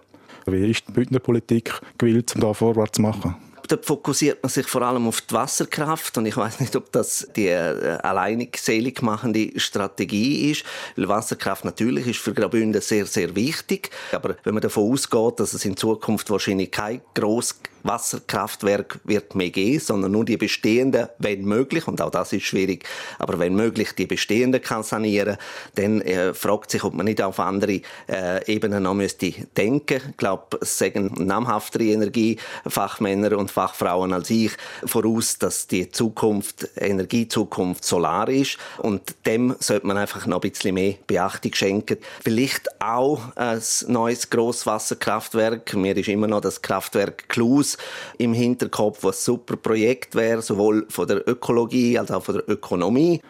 Wie 0.47 0.69
ist 0.69 0.87
die 0.87 0.91
Bündner 0.91 1.19
Politik 1.19 1.73
gewillt, 1.97 2.35
um 2.35 2.41
da 2.41 2.53
vorwärts 2.53 2.97
zu 2.97 3.01
machen? 3.01 3.35
Dort 3.67 3.85
fokussiert 3.85 4.41
man 4.43 4.49
sich 4.49 4.67
vor 4.67 4.81
allem 4.81 5.07
auf 5.07 5.21
die 5.21 5.33
Wasserkraft 5.33 6.17
und 6.17 6.25
ich 6.25 6.37
weiß 6.37 6.59
nicht, 6.59 6.75
ob 6.75 6.91
das 6.91 7.27
die 7.35 7.47
äh, 7.47 7.97
alleinig 8.03 8.57
selig 8.57 9.01
machende 9.01 9.59
Strategie 9.59 10.51
ist, 10.51 10.63
weil 10.95 11.07
Wasserkraft 11.07 11.65
natürlich 11.65 12.07
ist 12.07 12.19
für 12.19 12.33
Graubünden 12.33 12.81
sehr, 12.81 13.05
sehr 13.05 13.35
wichtig, 13.35 13.89
aber 14.11 14.35
wenn 14.43 14.53
man 14.53 14.61
davon 14.61 14.91
ausgeht, 14.91 15.39
dass 15.39 15.53
es 15.53 15.65
in 15.65 15.77
Zukunft 15.77 16.29
wahrscheinlich 16.29 16.71
kein 16.71 17.01
gross 17.13 17.55
Wasserkraftwerk 17.85 18.99
wird 19.03 19.35
mehr 19.35 19.51
geben, 19.51 19.79
sondern 19.79 20.11
nur 20.11 20.25
die 20.25 20.37
bestehenden, 20.37 21.07
wenn 21.19 21.45
möglich, 21.45 21.87
und 21.87 22.01
auch 22.01 22.09
das 22.09 22.33
ist 22.33 22.45
schwierig, 22.45 22.85
aber 23.19 23.39
wenn 23.39 23.55
möglich 23.55 23.93
die 23.93 24.07
bestehenden 24.07 24.61
kann 24.61 24.83
sanieren, 24.83 25.37
dann 25.75 26.01
äh, 26.01 26.33
fragt 26.33 26.71
sich, 26.71 26.83
ob 26.83 26.93
man 26.93 27.05
nicht 27.05 27.21
auf 27.21 27.39
andere 27.39 27.81
äh, 28.09 28.51
Ebenen 28.51 28.83
noch 28.83 28.95
müsste 28.95 29.31
denken. 29.55 30.01
Ich 30.09 30.17
glaube, 30.17 30.57
es 30.61 30.77
sagen 30.77 31.13
namhaftere 31.17 31.85
Energiefachmänner 31.85 33.37
und 33.37 33.51
Fachfrauen 33.55 34.11
als 34.11 34.29
ich 34.29 34.51
voraus, 34.85 35.37
dass 35.37 35.67
die 35.67 35.89
Zukunft, 35.89 36.67
Energiezukunft 36.75 37.85
solar 37.85 38.27
ist 38.27 38.57
und 38.79 39.15
dem 39.25 39.55
sollte 39.59 39.87
man 39.87 39.97
einfach 39.97 40.25
noch 40.25 40.41
ein 40.41 40.49
bisschen 40.49 40.73
mehr 40.73 40.95
Beachtung 41.07 41.53
schenken. 41.53 41.97
Vielleicht 42.21 42.81
auch 42.81 43.21
ein 43.35 43.61
neues 43.87 44.29
Grosswasserkraftwerk. 44.29 45.73
Mir 45.73 45.95
ist 45.95 46.09
immer 46.09 46.27
noch 46.27 46.41
das 46.41 46.61
Kraftwerk 46.61 47.29
Klus 47.29 47.77
im 48.17 48.33
Hinterkopf, 48.33 49.03
was 49.03 49.21
ein 49.21 49.25
super 49.25 49.55
Projekt 49.55 50.15
wäre, 50.15 50.41
sowohl 50.41 50.85
von 50.89 51.07
der 51.07 51.25
Ökologie 51.27 51.97
als 51.97 52.11
auch 52.11 52.23
von 52.23 52.35
der 52.35 52.49
Ökonomie. 52.49 53.21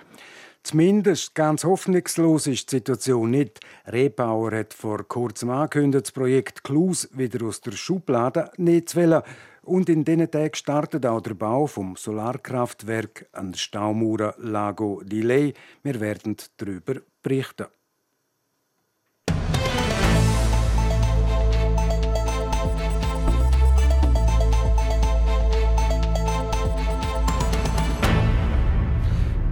Zumindest 0.65 1.35
ganz 1.35 1.63
hoffnungslos 1.63 2.47
ist 2.47 2.71
die 2.71 2.77
Situation 2.77 3.29
nicht. 3.29 3.59
Rebauer 3.85 4.51
hat 4.51 4.73
vor 4.73 5.07
kurzem 5.07 5.51
angekündigt, 5.51 6.05
das 6.07 6.11
Projekt 6.11 6.63
Klus 6.63 7.07
wieder 7.13 7.45
aus 7.45 7.61
der 7.61 7.73
Schublade 7.73 8.49
nehmen 8.57 8.87
zu 8.87 8.97
wollen. 8.97 9.21
Und 9.65 9.89
in 9.89 10.05
diesen 10.05 10.29
Tagen 10.29 10.53
startet 10.53 11.07
auch 11.07 11.21
der 11.21 11.33
Bau 11.33 11.65
vom 11.65 11.95
Solarkraftwerk 11.95 13.27
an 13.31 13.51
der 13.51 13.57
Staumauer 13.57 14.35
Lago 14.37 15.01
di 15.03 15.21
Lei. 15.21 15.53
Wir 15.81 15.99
werden 15.99 16.37
darüber 16.57 17.01
berichten. 17.23 17.65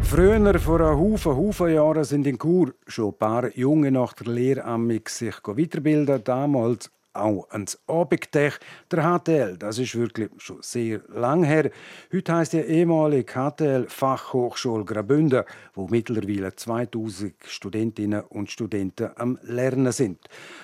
Früher, 0.03 0.59
vor 0.59 0.79
einem 0.79 0.99
Haufen, 0.99 1.35
Haufen 1.35 1.73
Jahren, 1.73 2.03
sind 2.03 2.27
in 2.27 2.37
Chur 2.37 2.75
schon 2.85 3.09
ein 3.09 3.17
paar 3.17 3.57
Junge 3.57 3.89
nach 3.89 4.13
der 4.13 4.31
Lehre 4.31 4.63
sich 5.07 5.35
weiterbilden. 5.43 6.23
Damals 6.23 6.91
auch 7.13 7.49
ans 7.49 7.79
Abendtech. 7.87 8.59
Der 8.91 9.03
HTL, 9.03 9.57
das 9.57 9.79
ist 9.79 9.95
wirklich 9.95 10.29
schon 10.37 10.61
sehr 10.61 11.01
lang 11.09 11.43
her. 11.43 11.71
Heute 12.11 12.33
heißt 12.33 12.53
die 12.53 12.59
ehemalige 12.59 13.33
HTL 13.33 13.85
Fachhochschule 13.87 14.85
Graubünden, 14.85 15.43
wo 15.73 15.87
mittlerweile 15.87 16.55
2000 16.55 17.33
Studentinnen 17.45 18.21
und 18.21 18.51
Studenten 18.51 19.11
am 19.15 19.37
Lernen 19.43 19.91
sind. 19.91 20.19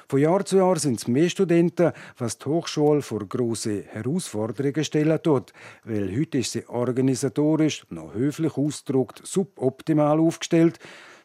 Von 0.08 0.20
Jahr 0.20 0.46
zu 0.46 0.58
Jahr 0.58 0.77
sind 0.77 1.00
es 1.00 1.08
mehr 1.08 1.29
Studenten, 1.29 1.91
was 2.18 2.38
die 2.38 2.46
Hochschule 2.46 3.01
vor 3.01 3.25
große 3.27 3.84
Herausforderungen 3.84 4.84
stellen 4.84 5.22
tut, 5.22 5.53
weil 5.84 6.15
heute 6.18 6.39
ist 6.39 6.51
sie 6.51 6.68
organisatorisch, 6.68 7.86
noch 7.89 8.13
höflich 8.13 8.58
ausgedrückt, 8.58 9.22
suboptimal 9.24 10.20
aufgestellt. 10.20 10.79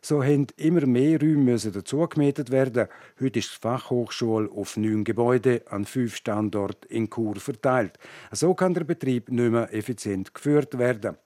So 0.04 0.22
haben 0.22 0.48
immer 0.58 0.84
mehr 0.84 1.18
Räume 1.18 1.56
dazu 1.56 2.06
gemietet 2.06 2.50
werden. 2.50 2.88
Heute 3.18 3.38
ist 3.38 3.54
die 3.54 3.60
Fachhochschule 3.62 4.50
auf 4.50 4.76
neun 4.76 5.02
Gebäude 5.02 5.62
an 5.70 5.86
fünf 5.86 6.16
Standorten 6.16 6.92
in 6.92 7.08
Chur 7.08 7.36
verteilt. 7.36 7.98
So 8.30 8.52
kann 8.52 8.74
der 8.74 8.84
Betrieb 8.84 9.30
nicht 9.30 9.50
mehr 9.50 9.72
effizient 9.72 10.34
geführt 10.34 10.76
werden. 10.76 11.16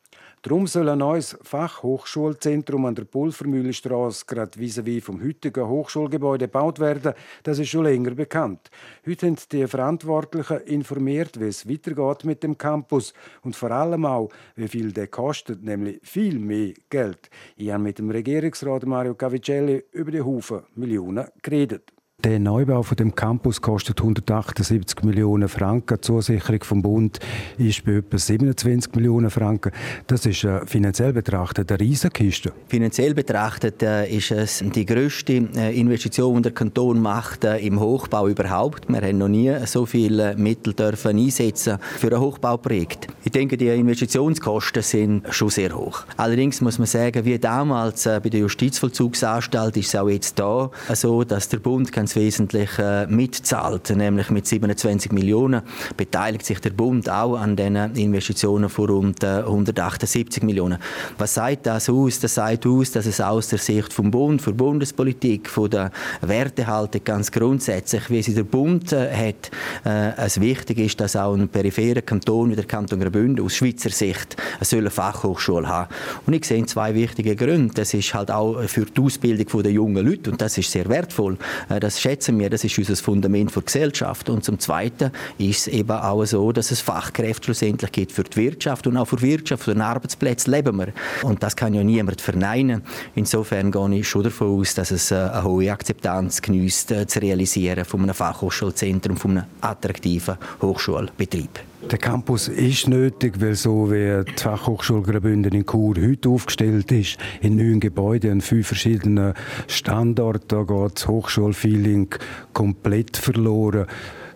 Darum 0.43 0.69
soll 0.69 0.89
ein 0.89 0.99
neues 0.99 1.37
Fachhochschulzentrum 1.43 2.85
an 2.87 2.95
der 2.95 3.05
Pulvermühlenstraße 3.05 4.25
gerade 4.25 4.57
vis-à-vis 4.57 5.03
vom 5.03 5.21
heutigen 5.21 5.67
Hochschulgebäude 5.67 6.47
gebaut 6.47 6.79
werden. 6.79 7.15
Das 7.43 7.59
ist 7.59 7.71
schon 7.71 7.85
länger 7.85 8.13
bekannt. 8.13 8.71
Heute 9.05 9.27
haben 9.27 9.37
die 9.51 9.67
Verantwortlichen 9.67 10.61
informiert, 10.61 11.41
wie 11.41 11.49
es 11.49 11.69
weitergeht 11.69 12.25
mit 12.25 12.45
dem 12.45 12.57
Campus 12.57 13.15
und 13.43 13.57
vor 13.57 13.73
allem 13.73 14.05
auch, 14.05 14.31
wie 14.55 14.69
viel 14.69 14.93
der 14.93 15.09
kostet, 15.09 15.65
nämlich 15.65 15.99
viel 16.05 16.39
mehr 16.39 16.73
Geld. 16.89 17.31
Ich 17.57 17.73
habe 17.73 17.83
mit 17.83 17.99
dem 17.99 18.11
Regierungsrat 18.11 18.87
Mario 18.87 19.17
Cavicelli 19.17 19.83
über 19.91 20.13
die 20.13 20.23
Haufen 20.23 20.63
Millionen 20.77 21.27
geredet. 21.43 21.98
Der 22.25 22.41
Neubau 22.41 22.83
von 22.83 22.97
dem 22.97 23.15
Campus 23.15 23.63
kostet 23.63 24.01
178 24.01 25.05
Millionen 25.05 25.49
Franken. 25.49 25.99
Die 25.99 26.01
Zusicherung 26.01 26.65
vom 26.65 26.83
Bund 26.83 27.21
ist 27.59 27.85
bei 27.85 27.93
etwa 27.93 28.19
27 28.19 28.97
Millionen 28.97 29.31
Franken. 29.31 29.71
Das 30.09 30.27
ist 30.27 30.43
äh, 30.43 30.67
finanziell 30.67 31.13
betrachtet 31.13 31.71
eine 31.71 31.79
Riesenkiste. 31.79 32.53
Finanziell 32.67 33.15
betrachtet 33.15 33.85
äh, 33.85 34.09
ist 34.09 34.33
es 34.33 34.65
die 34.75 34.85
grösste 34.85 35.35
äh, 35.35 35.79
Investition, 35.79 36.39
die 36.39 36.43
der 36.43 36.53
Kanton 36.55 37.01
macht 37.01 37.45
äh, 37.45 37.59
im 37.59 37.79
Hochbau 37.79 38.27
überhaupt. 38.27 38.89
Wir 38.89 39.01
haben 39.01 39.19
noch 39.19 39.29
nie 39.29 39.55
so 39.67 39.87
viele 39.87 40.35
Mittel 40.37 40.75
dürfen 40.75 41.17
einsetzen 41.17 41.79
für 41.99 42.13
ein 42.13 42.19
Hochbauprojekt. 42.19 43.07
Ich 43.23 43.31
denke, 43.31 43.57
die 43.57 43.69
Investitionskosten 43.69 44.83
sind 44.83 45.23
schon 45.33 45.51
sehr 45.51 45.73
hoch. 45.73 46.03
Allerdings 46.17 46.61
muss 46.63 46.81
man 46.81 46.89
sagen, 46.89 47.25
wie 47.25 47.39
damals 47.39 48.07
äh, 48.07 48.19
bei 48.21 48.29
der 48.29 48.41
Justizvollzugsanstalt 48.41 49.77
ist 49.77 49.87
es 49.87 49.95
auch 49.95 50.09
jetzt 50.09 50.37
da 50.37 50.69
so, 50.95 51.23
dass 51.23 51.49
der 51.49 51.59
Bund 51.59 51.93
ganz 52.09 52.17
wesentlich 52.17 52.71
äh, 52.79 53.07
mitzahlt, 53.07 53.91
nämlich 53.91 54.31
mit 54.31 54.47
27 54.47 55.13
Millionen 55.13 55.61
beteiligt 55.95 56.47
sich 56.47 56.59
der 56.59 56.71
Bund 56.71 57.11
auch 57.11 57.37
an 57.37 57.55
den 57.55 57.77
Investitionen 57.77 58.71
von 58.71 58.89
rund 58.89 59.23
äh, 59.23 59.41
178 59.41 60.43
Millionen. 60.43 60.79
Was 61.19 61.35
sagt 61.35 61.67
das 61.67 61.91
aus? 61.91 62.19
Das 62.21 62.37
sagt 62.37 62.67
aus, 62.67 62.93
dass 62.93 63.05
es 63.05 63.21
aus 63.21 63.49
der 63.49 63.59
Sicht 63.59 63.93
vom 63.93 64.11
Bund, 64.11 64.41
von 64.41 64.57
Bundespolitik, 64.57 65.51
von 65.51 65.69
der 65.69 65.91
Wertehaltung 66.23 67.03
ganz 67.05 67.31
grundsätzlich, 67.31 68.09
wie 68.09 68.23
sie 68.23 68.33
der 68.33 68.45
Bund 68.45 68.91
äh, 68.95 69.13
hat, 69.13 69.51
äh, 69.85 70.17
es 70.25 70.41
wichtig 70.41 70.79
ist, 70.79 70.99
dass 71.01 71.15
auch 71.15 71.35
ein 71.35 71.47
peripherer 71.49 72.01
Kanton 72.01 72.51
wie 72.51 72.57
der 72.57 72.65
Kanton 72.65 73.01
Graubünden 73.01 73.45
aus 73.45 73.55
Schweizer 73.55 73.91
Sicht 73.91 74.35
eine 74.73 74.91
Fachhochschule 74.91 75.69
haben. 75.69 75.93
Und 76.25 76.33
ich 76.33 76.47
sehe 76.47 76.65
zwei 76.65 76.95
wichtige 76.95 77.37
Gründe. 77.37 77.75
Das 77.75 77.93
ist 77.93 78.15
halt 78.15 78.31
auch 78.31 78.63
für 78.63 78.87
die 78.87 78.99
Ausbildung 78.99 79.63
der 79.63 79.73
jungen 79.73 80.07
Leute 80.07 80.31
und 80.31 80.41
das 80.41 80.57
ist 80.57 80.71
sehr 80.71 80.89
wertvoll. 80.89 81.37
Äh, 81.69 81.81
das 81.99 82.03
schätzen 82.05 82.39
wir, 82.39 82.49
das 82.49 82.63
ist 82.63 82.79
unser 82.79 82.95
Fundament 82.95 83.51
für 83.51 83.59
die 83.59 83.67
Gesellschaft. 83.67 84.31
Und 84.31 84.45
zum 84.45 84.61
Zweiten 84.61 85.11
ist 85.37 85.67
es 85.67 85.67
eben 85.67 85.91
auch 85.91 86.25
so, 86.25 86.53
dass 86.53 86.71
es 86.71 86.81
Fachkräfte 86.81 87.47
schlussendlich 87.47 87.91
gibt 87.91 88.13
für 88.13 88.23
die 88.23 88.37
Wirtschaft 88.37 88.87
und 88.87 88.97
auch 88.97 89.07
für 89.07 89.21
Wirtschaft, 89.21 89.65
für 89.65 89.73
den 89.73 89.83
Arbeitsplatz 89.83 90.47
leben 90.47 90.77
wir. 90.77 90.93
Und 91.25 91.43
das 91.43 91.57
kann 91.57 91.75
ja 91.75 91.83
niemand 91.83 92.21
verneinen. 92.21 92.83
Insofern 93.17 93.73
gehe 93.73 93.99
ich 93.99 94.09
schon 94.09 94.23
davon 94.23 94.61
aus, 94.61 94.75
dass 94.75 94.93
es 94.93 95.11
äh, 95.11 95.17
eine 95.17 95.43
hohe 95.43 95.73
Akzeptanz 95.73 96.41
genießt, 96.41 96.93
äh, 96.93 97.07
zu 97.09 97.21
realisieren 97.21 97.85
von 97.85 98.03
einem 98.03 98.15
Fachhochschulzentrum, 98.15 99.17
von 99.17 99.31
einem 99.33 99.47
attraktiven 99.61 100.37
Hochschulbetrieb. 100.63 101.59
Der 101.81 101.99
Campus 101.99 102.49
ist 102.49 102.89
nötig, 102.89 103.41
weil 103.41 103.55
so 103.55 103.91
wie 103.91 104.25
die 104.25 104.43
Fachhochschule 104.43 105.03
Graubünden 105.03 105.53
in 105.53 105.65
Chur 105.65 105.95
heute 105.97 106.29
aufgestellt 106.29 106.91
ist, 106.91 107.19
in 107.41 107.57
neun 107.57 107.79
Gebäuden 107.79 108.33
an 108.33 108.41
fünf 108.41 108.67
verschiedenen 108.67 109.33
Standorten, 109.69 110.49
da 110.49 110.63
geht 110.65 110.97
das 110.97 111.07
Hochschulfeeling 111.07 112.09
komplett 112.53 113.17
verloren. 113.17 113.87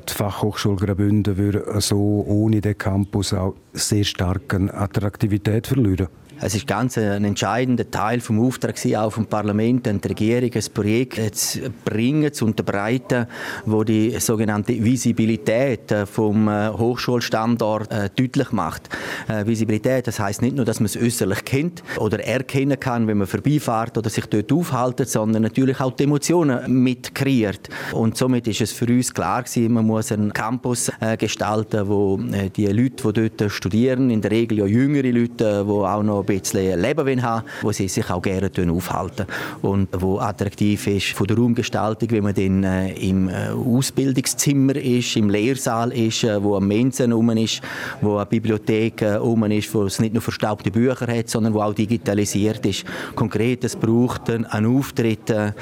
Die 0.09 0.15
Fachhochschule 0.15 0.77
Graubünden 0.77 1.37
würde 1.37 1.65
so 1.81 2.25
ohne 2.27 2.61
den 2.61 2.79
Campus 2.79 3.35
auch 3.35 3.57
sehr 3.73 4.05
stark 4.05 4.55
an 4.55 4.71
Attraktivität 4.71 5.67
verlieren. 5.67 6.09
Es 6.45 6.57
ist 6.57 6.67
ganz 6.67 6.99
ein 6.99 7.25
entscheidender 7.25 7.89
Teil 7.89 8.19
vom 8.19 8.45
Auftrag 8.45 8.75
auch 8.97 9.13
vom 9.13 9.27
Parlament 9.27 9.87
an 9.87 10.01
die 10.01 10.09
Regierung, 10.09 10.51
ein 10.53 10.65
Projekt 10.75 11.37
zu 11.37 11.71
bringen, 11.85 12.33
zu 12.33 12.47
unterbreiten, 12.47 13.27
wo 13.65 13.85
die 13.85 14.19
sogenannte 14.19 14.73
Visibilität 14.83 15.95
vom 16.13 16.49
äh, 16.49 16.69
Hochschulstandort 16.71 17.93
äh, 17.93 18.11
deutlich 18.17 18.51
macht. 18.51 18.89
Äh, 19.29 19.47
Visibilität, 19.47 20.09
das 20.09 20.19
heißt 20.19 20.43
nicht 20.43 20.57
nur, 20.57 20.65
dass 20.65 20.81
man 20.81 20.87
es 20.87 20.97
äußerlich 20.97 21.45
kennt 21.45 21.85
oder 21.99 22.19
erkennen 22.19 22.81
kann, 22.81 23.07
wenn 23.07 23.19
man 23.19 23.29
vorbeifährt 23.29 23.97
oder 23.97 24.11
sich 24.11 24.27
dort 24.27 24.53
aufhaltet, 24.53 25.11
sondern 25.11 25.43
natürlich 25.43 25.79
auch 25.79 25.93
die 25.93 26.05
Emotionen 26.05 26.83
mitkreiert. 26.83 27.69
Und 27.93 28.17
somit 28.17 28.49
ist 28.49 28.63
es 28.63 28.73
für 28.73 28.87
uns 28.87 29.15
klar 29.15 29.45
gewesen, 29.45 29.75
man 29.75 29.87
muss 29.87 30.11
einen 30.11 30.33
Campus 30.33 30.91
gestalten, 31.19 31.89
wo 31.89 32.19
die 32.57 32.67
Leute, 32.67 33.13
die 33.13 33.31
dort 33.31 33.53
studieren, 33.53 34.11
in 34.11 34.21
der 34.21 34.33
Regel 34.33 34.59
ja 34.59 34.67
jüngere 34.67 35.13
Leute, 35.13 35.65
die 35.65 35.71
auch 35.71 36.03
noch 36.03 36.32
bisschen 36.41 36.81
Leben 36.81 37.23
haben 37.23 37.45
wo 37.63 37.73
sie 37.73 37.89
sich 37.89 38.09
auch 38.11 38.23
gerne 38.23 38.51
aufhalten 38.71 39.27
und 39.63 39.89
wo 39.99 40.19
attraktiv 40.19 40.87
ist 40.87 41.13
von 41.13 41.27
der 41.27 41.37
Raumgestaltung, 41.37 42.11
wenn 42.11 42.25
man 42.25 42.35
dann 42.35 42.65
äh, 42.65 42.93
im 42.95 43.29
äh, 43.29 43.49
Ausbildungszimmer 43.49 44.77
ist, 44.77 45.17
im 45.17 45.29
Lehrsaal 45.29 45.93
ist, 45.93 46.25
äh, 46.25 46.43
wo 46.43 46.57
ein 46.57 46.65
Mensen 46.65 47.13
rum 47.13 47.31
ist, 47.31 47.61
wo 48.01 48.17
eine 48.17 48.27
Bibliothek 48.27 49.03
äh, 49.03 49.15
rum 49.15 49.45
ist, 49.45 49.75
wo 49.75 49.85
es 49.85 50.01
nicht 50.01 50.13
nur 50.13 50.23
verstaubte 50.23 50.71
Bücher 50.71 51.07
hat, 51.07 51.29
sondern 51.29 51.55
wo 51.55 51.61
auch 51.61 51.75
digitalisiert 51.75 52.65
ist. 52.67 52.85
Konkret, 53.15 53.65
es 53.65 53.77
braucht 53.77 54.31
einen 54.31 54.67
Auftritt 54.67 55.31
äh, 55.31 55.53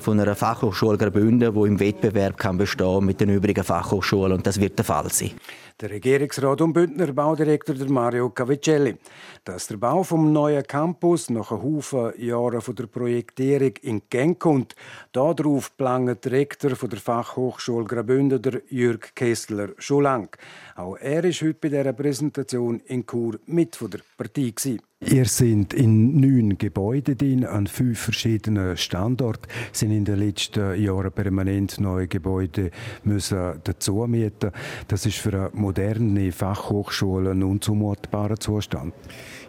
von 0.00 0.20
einer 0.20 0.34
Fachhochschule 0.34 0.98
Graubünden, 0.98 1.54
wo 1.54 1.66
im 1.66 1.78
Wettbewerb 1.80 2.36
kann 2.36 2.58
bestehen 2.58 3.04
mit 3.04 3.20
den 3.20 3.30
übrigen 3.30 3.64
Fachhochschulen 3.64 4.32
und 4.32 4.46
das 4.46 4.60
wird 4.60 4.78
der 4.78 4.84
Fall 4.84 5.10
sein. 5.10 5.32
Der 5.80 5.90
Regierungsrat 5.90 6.60
und 6.60 6.72
Bündner 6.72 7.12
Baudirektor 7.12 7.74
Mario 7.88 8.30
Cavicelli. 8.30 8.96
Dass 9.44 9.66
der 9.66 9.76
Bau 9.76 10.04
vom 10.14 10.32
neuen 10.32 10.62
Campus 10.62 11.28
nach 11.28 11.50
einem 11.50 11.64
Haufen 11.64 12.12
Jahren 12.18 12.60
von 12.60 12.76
der 12.76 12.86
Projektierung 12.86 13.72
in 13.82 14.02
Gang 14.08 14.38
kommt, 14.38 14.76
darauf 15.10 15.76
plangt 15.76 16.24
der 16.24 16.30
Rektor 16.30 16.70
der 16.70 17.00
Fachhochschule 17.00 17.84
Graubünden, 17.84 18.40
der 18.40 18.62
Jürg 18.68 19.16
Kessler, 19.16 19.70
schon 19.78 20.04
lang. 20.04 20.38
Auch 20.76 20.94
er 20.98 21.24
ist 21.24 21.42
heute 21.42 21.54
bei 21.54 21.68
dieser 21.68 21.92
Präsentation 21.92 22.78
in 22.86 23.04
Chur 23.04 23.40
mit 23.46 23.74
von 23.74 23.90
der 23.90 24.02
Partie. 24.16 24.54
Gewesen. 24.54 24.80
Ihr 25.00 25.26
seid 25.26 25.74
in 25.74 26.20
neun 26.20 26.56
Gebäuden 26.56 27.18
drin, 27.18 27.44
an 27.44 27.66
fünf 27.66 27.98
verschiedenen 27.98 28.76
Standorten, 28.76 29.50
sind 29.72 29.90
in 29.90 30.04
den 30.04 30.18
letzten 30.18 30.80
Jahren 30.80 31.12
permanent 31.12 31.80
neue 31.80 32.06
Gebäude 32.06 32.70
müssen 33.02 33.60
dazu 33.64 34.06
mieten. 34.06 34.52
Das 34.86 35.06
ist 35.06 35.18
für 35.18 35.34
eine 35.34 35.50
moderne 35.52 36.30
Fachhochschule 36.30 37.32
ein 37.32 37.42
unzumutbarer 37.42 38.38
Zustand. 38.38 38.94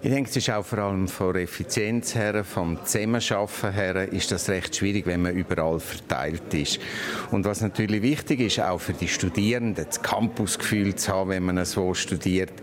Ich 0.06 0.12
denke, 0.12 0.30
es 0.30 0.38
ist 0.38 0.52
auch 0.52 0.64
vor 0.64 0.78
allem 0.78 1.08
von 1.08 1.36
Effizienz 1.36 2.14
her, 2.14 2.44
vom 2.44 2.78
Zusammenarbeiten 2.86 3.74
her, 3.74 4.14
ist 4.14 4.32
das 4.32 4.48
recht 4.50 4.76
schwierig, 4.76 5.08
wenn 5.08 5.24
man 5.24 5.34
überall 5.36 5.80
verteilt 5.80 6.54
ist. 6.54 6.80
Und 7.32 7.44
was 7.44 7.62
natürlich 7.62 8.04
wichtig 8.04 8.40
ist, 8.42 8.60
auch 8.60 8.78
für 8.78 8.94
die 8.94 9.08
Studierenden, 9.08 9.84
das 9.84 10.04
Campusgefühl 10.04 10.94
zu 10.94 11.12
haben, 11.12 11.32
wenn 11.32 11.46
man 11.46 11.66
so 11.66 11.96
studiert. 11.96 12.54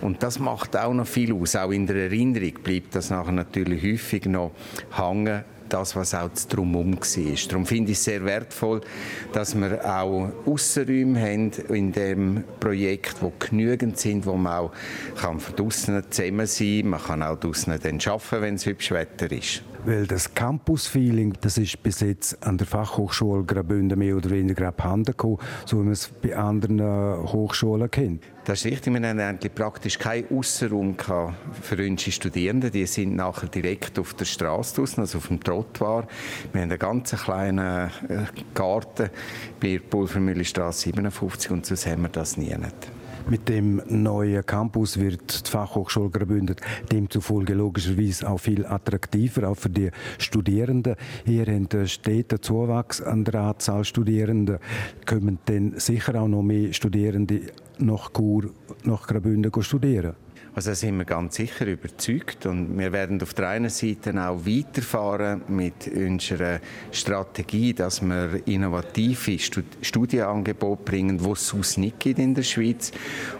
Und 0.00 0.24
das 0.24 0.40
macht 0.40 0.76
auch 0.76 0.92
noch 0.92 1.06
viel 1.06 1.32
aus. 1.34 1.54
Auch 1.54 1.70
in 1.70 1.86
der 1.86 1.94
Erinnerung 1.94 2.54
bleibt 2.64 2.96
das 2.96 3.10
nachher 3.10 3.30
natürlich 3.30 3.80
häufig 3.80 4.26
noch 4.26 4.50
hängen 4.90 5.44
das, 5.68 5.96
was 5.96 6.14
auch 6.14 6.30
Drumherum 6.48 6.96
war. 6.96 7.48
Darum 7.48 7.66
finde 7.66 7.92
ich 7.92 7.98
es 7.98 8.04
sehr 8.04 8.24
wertvoll, 8.24 8.80
dass 9.32 9.54
wir 9.54 9.84
auch 9.84 10.30
Aussenräume 10.46 11.20
haben 11.20 11.52
in 11.68 11.92
dem 11.92 12.44
Projekt, 12.60 13.16
die 13.22 13.46
genügend 13.46 13.98
sind, 13.98 14.26
wo 14.26 14.34
man 14.34 14.52
auch 14.58 14.72
von 15.14 15.40
draussen 15.56 16.02
zusammen 16.10 16.46
sein 16.46 16.80
kann. 16.80 16.90
Man 16.90 17.02
kann 17.02 17.22
auch 17.22 17.36
draussen 17.38 17.78
dann 17.82 18.00
arbeiten, 18.00 18.42
wenn 18.42 18.54
es 18.54 18.66
hübsch 18.66 18.90
Wetter 18.90 19.30
ist. 19.30 19.62
Weil 19.84 20.06
das 20.06 20.34
Campus-Feeling, 20.34 21.34
das 21.40 21.56
ist 21.58 21.82
bis 21.82 22.00
jetzt 22.00 22.44
an 22.46 22.58
der 22.58 22.66
Fachhochschule 22.66 23.44
Graubünden 23.44 23.98
mehr 23.98 24.16
oder 24.16 24.30
weniger 24.30 24.68
abhanden 24.68 25.12
gekommen, 25.12 25.38
so 25.66 25.78
wie 25.78 25.84
man 25.84 25.92
es 25.92 26.08
bei 26.08 26.36
anderen 26.36 26.80
Hochschulen 27.32 27.90
kennt. 27.90 28.24
Das 28.44 28.60
ist 28.60 28.72
richtig. 28.72 28.94
Wir 28.94 29.08
hatten 29.08 29.20
eigentlich 29.20 29.54
praktisch 29.54 29.98
keinen 29.98 30.24
Ausserraum 30.36 30.96
für 30.96 31.76
unsere 31.76 32.10
Studierenden. 32.10 32.72
Die 32.72 32.86
sind 32.86 33.14
nachher 33.14 33.48
direkt 33.48 33.98
auf 33.98 34.14
der 34.14 34.24
Straße 34.24 34.76
draussen, 34.76 35.00
also 35.00 35.18
auf 35.18 35.28
dem 35.28 35.40
Trottoir. 35.40 36.08
Wir 36.52 36.62
haben 36.62 36.70
einen 36.70 36.78
ganz 36.78 37.10
kleinen 37.10 37.90
äh, 38.08 38.24
Garten 38.54 39.10
bei 39.60 39.72
der 39.72 39.80
Pulvermühlestraße 39.80 40.84
57 40.84 41.50
und 41.50 41.66
sonst 41.66 41.86
haben 41.86 42.02
wir 42.02 42.08
das 42.08 42.36
nie 42.36 42.56
nicht. 42.56 42.97
Mit 43.30 43.46
dem 43.46 43.82
neuen 43.88 44.46
Campus 44.46 44.98
wird 44.98 45.46
die 45.46 45.50
Fachhochschule 45.50 46.08
Graubünden 46.08 46.56
demzufolge 46.90 47.52
logischerweise 47.52 48.26
auch 48.26 48.38
viel 48.38 48.64
attraktiver, 48.64 49.50
auch 49.50 49.54
für 49.54 49.68
die 49.68 49.90
Studierenden. 50.16 50.96
Hier 51.26 51.44
haben 51.44 51.68
steten 51.86 52.40
Zuwachs 52.40 53.02
an 53.02 53.24
der 53.24 53.42
Anzahl 53.42 53.84
Studierenden. 53.84 54.56
Kommen 55.04 55.38
dann 55.44 55.78
sicher 55.78 56.22
auch 56.22 56.28
noch 56.28 56.42
mehr 56.42 56.72
Studierende 56.72 57.42
nach 57.76 58.10
Chur, 58.14 58.48
nach 58.84 59.06
Graubünden 59.06 59.52
studieren. 59.62 60.14
Also 60.54 60.70
da 60.70 60.74
sind 60.74 60.96
wir 60.98 61.04
ganz 61.04 61.36
sicher 61.36 61.66
überzeugt 61.66 62.46
und 62.46 62.78
wir 62.78 62.92
werden 62.92 63.22
auf 63.22 63.34
der 63.34 63.50
einen 63.50 63.70
Seite 63.70 64.10
auch 64.20 64.44
weiterfahren 64.44 65.42
mit 65.48 65.86
unserer 65.88 66.60
Strategie, 66.90 67.74
dass 67.74 68.02
wir 68.02 68.40
innovative 68.46 69.38
Studienangebote 69.82 70.82
bringen, 70.82 71.18
die 71.18 71.30
es 71.30 71.48
sonst 71.48 71.78
nicht 71.78 72.00
gibt 72.00 72.18
in 72.18 72.34
der 72.34 72.42
Schweiz 72.42 72.92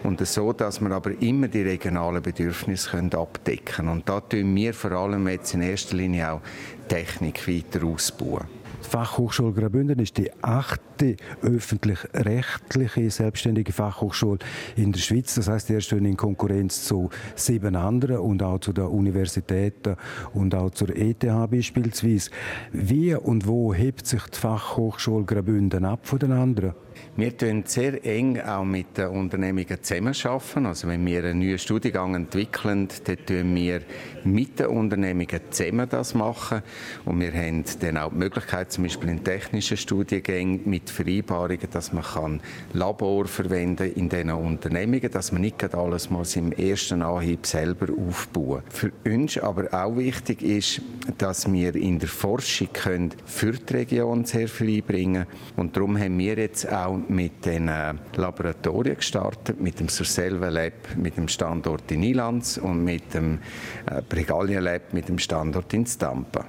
und 0.04 0.24
so, 0.26 0.52
dass 0.52 0.80
wir 0.80 0.90
aber 0.90 1.20
immer 1.20 1.48
die 1.48 1.62
regionalen 1.62 2.22
Bedürfnisse 2.22 2.90
können 2.90 3.12
abdecken. 3.14 3.88
Und 3.88 4.08
da 4.08 4.20
tun 4.20 4.54
wir 4.54 4.74
vor 4.74 4.92
allem 4.92 5.28
jetzt 5.28 5.54
in 5.54 5.62
erster 5.62 5.96
Linie 5.96 6.32
auch 6.32 6.40
Technik 6.88 7.46
weiter 7.48 7.84
ausbauen. 7.84 8.57
Die 8.84 8.88
Fachhochschule 8.88 9.52
Graubünden 9.52 9.98
ist 9.98 10.16
die 10.16 10.30
achte 10.42 11.16
öffentlich-rechtliche 11.42 13.10
selbstständige 13.10 13.72
Fachhochschule 13.72 14.38
in 14.76 14.92
der 14.92 15.00
Schweiz. 15.00 15.34
Das 15.34 15.48
heißt, 15.48 15.70
er 15.70 15.80
steht 15.80 15.98
in 15.98 16.16
Konkurrenz 16.16 16.84
zu 16.84 17.10
sieben 17.34 17.76
anderen 17.76 18.18
und 18.18 18.42
auch 18.42 18.58
zu 18.60 18.72
den 18.72 18.86
Universitäten 18.86 19.96
und 20.32 20.54
auch 20.54 20.70
zur 20.70 20.90
ETH 20.96 21.24
beispielsweise. 21.50 22.30
Wie 22.72 23.14
und 23.14 23.46
wo 23.46 23.74
hebt 23.74 24.06
sich 24.06 24.22
die 24.22 24.38
Fachhochschule 24.38 25.24
Graubünden 25.24 25.84
ab 25.84 26.00
von 26.06 26.18
den 26.18 26.32
anderen? 26.32 26.74
Wir 27.18 27.32
arbeiten 27.32 27.64
sehr 27.66 28.06
eng 28.06 28.40
auch 28.42 28.62
mit 28.62 28.96
den 28.96 29.08
Unternehmungen 29.08 29.82
zusammenarbeiten. 29.82 30.66
Also 30.66 30.86
wenn 30.86 31.04
wir 31.04 31.24
einen 31.24 31.40
neuen 31.40 31.58
Studiengang 31.58 32.14
entwickeln, 32.14 32.86
dann 33.02 33.26
tun 33.26 33.56
wir 33.56 33.80
mit 34.22 34.60
den 34.60 34.66
Unternehmungen 34.66 35.40
zusammen 35.50 35.88
das 35.88 36.14
machen. 36.14 36.62
Und 37.04 37.20
wir 37.20 37.32
haben 37.32 37.64
dann 37.80 37.96
auch 37.96 38.10
die 38.10 38.18
Möglichkeit, 38.18 38.70
zum 38.70 38.84
Beispiel 38.84 39.08
in 39.08 39.24
technischen 39.24 39.76
Studiengängen 39.76 40.60
mit 40.66 40.90
Vereinbarungen, 40.90 41.68
dass 41.72 41.92
man 41.92 42.04
kann 42.04 42.40
Labor 42.72 43.26
verwenden 43.26 43.92
in 43.94 44.08
diesen 44.08 44.30
Unternehmungen, 44.30 45.10
dass 45.10 45.32
man 45.32 45.40
nicht 45.40 45.74
alles 45.74 46.10
muss 46.10 46.36
im 46.36 46.52
ersten 46.52 47.02
Anhieb 47.02 47.46
selber 47.46 47.88
aufbauen. 47.98 48.62
Für 48.68 48.92
uns 49.04 49.36
aber 49.38 49.74
auch 49.74 49.96
wichtig 49.96 50.40
ist, 50.42 50.82
dass 51.16 51.50
wir 51.50 51.74
in 51.74 51.98
der 51.98 52.08
Forschung 52.08 52.68
können 52.72 53.10
für 53.26 53.54
die 53.54 53.72
Region 53.72 54.24
sehr 54.24 54.46
viel 54.46 54.76
einbringen 54.76 55.26
Und 55.56 55.76
darum 55.76 55.98
haben 55.98 56.16
wir 56.16 56.36
jetzt 56.36 56.70
auch 56.70 57.07
mit 57.08 57.44
den 57.46 57.68
äh, 57.68 57.94
Laboratorien 58.16 58.96
gestartet, 58.96 59.60
mit 59.60 59.80
dem 59.80 59.88
Surselva 59.88 60.48
Lab 60.48 60.96
mit 60.96 61.16
dem 61.16 61.28
Standort 61.28 61.90
in 61.90 62.02
Ilanz 62.02 62.58
und 62.58 62.84
mit 62.84 63.14
dem 63.14 63.38
äh, 63.86 64.02
Bregalia 64.08 64.60
Lab 64.60 64.92
mit 64.92 65.08
dem 65.08 65.18
Standort 65.18 65.72
in 65.74 65.86
Stampa. 65.86 66.44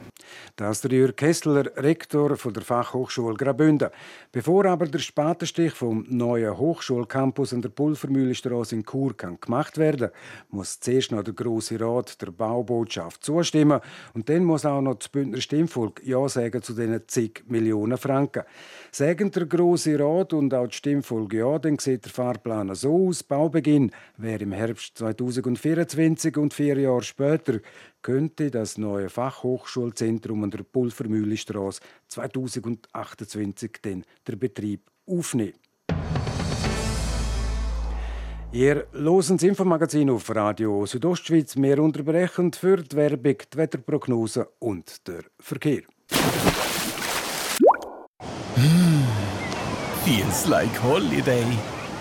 Das 0.55 0.77
ist 0.77 0.83
der 0.83 0.91
Jürg 0.91 1.17
Kessler, 1.17 1.65
Rektor 1.77 2.35
der 2.35 2.61
Fachhochschule 2.61 3.35
Graubünden. 3.35 3.89
Bevor 4.31 4.65
aber 4.65 4.87
der 4.87 4.99
Spatenstich 4.99 5.73
vom 5.73 6.05
neuen 6.09 6.57
Hochschulcampus 6.57 7.53
an 7.53 7.61
der 7.61 7.69
Pulvermühlestraße 7.69 8.75
in 8.75 8.85
Chur 8.85 9.15
kann 9.15 9.39
gemacht 9.39 9.77
werden, 9.77 10.09
muss 10.49 10.79
zuerst 10.79 11.11
noch 11.11 11.23
der 11.23 11.33
Grosse 11.33 11.79
Rat 11.79 12.21
der 12.21 12.31
Baubotschaft 12.31 13.23
zustimmen 13.23 13.79
und 14.13 14.29
dann 14.29 14.43
muss 14.43 14.65
auch 14.65 14.81
noch 14.81 14.95
das 14.95 15.09
Bündner 15.09 15.41
Stimmvolk 15.41 16.01
Ja 16.03 16.27
sagen 16.29 16.61
zu 16.61 16.73
diesen 16.73 17.07
zig 17.07 17.43
Millionen 17.47 17.97
Franken. 17.97 18.43
Sagen 18.91 19.31
der 19.31 19.45
Grosse 19.45 19.99
Rat 19.99 20.33
und 20.33 20.53
auch 20.53 20.67
das 20.67 20.75
Stimmvolk 20.75 21.33
Ja, 21.33 21.57
dann 21.59 21.77
sieht 21.79 22.05
der 22.05 22.11
Fahrplan 22.11 22.73
so 22.75 23.07
aus. 23.07 23.23
Baubeginn 23.23 23.91
wäre 24.17 24.43
im 24.43 24.51
Herbst 24.51 24.97
2024 24.97 26.37
und 26.37 26.53
vier 26.53 26.77
Jahre 26.79 27.03
später 27.03 27.59
könnte 28.01 28.51
das 28.51 28.77
neue 28.77 29.09
Fachhochschulzentrum 29.09 30.43
an 30.43 30.51
der 30.51 30.63
Pulvermühlestraße 30.63 31.81
2028 32.07 33.71
den 33.83 34.05
Betrieb 34.37 34.89
aufnehmen. 35.05 35.53
Ihr 38.51 38.87
losen 38.93 39.37
das 39.37 39.43
Infomagazin 39.43 40.09
auf 40.09 40.33
Radio 40.35 40.83
Südostschweiz. 40.85 41.55
Mehr 41.55 41.77
unterbrechend 41.79 42.55
für 42.55 42.77
die 42.77 42.95
Werbung, 42.95 43.37
die 43.53 43.57
Wetterprognose 43.57 44.49
und 44.57 45.07
der 45.07 45.21
Verkehr. 45.39 45.83
Mm, 48.55 49.05
feels 50.03 50.47
like 50.47 50.83
holiday. 50.83 51.45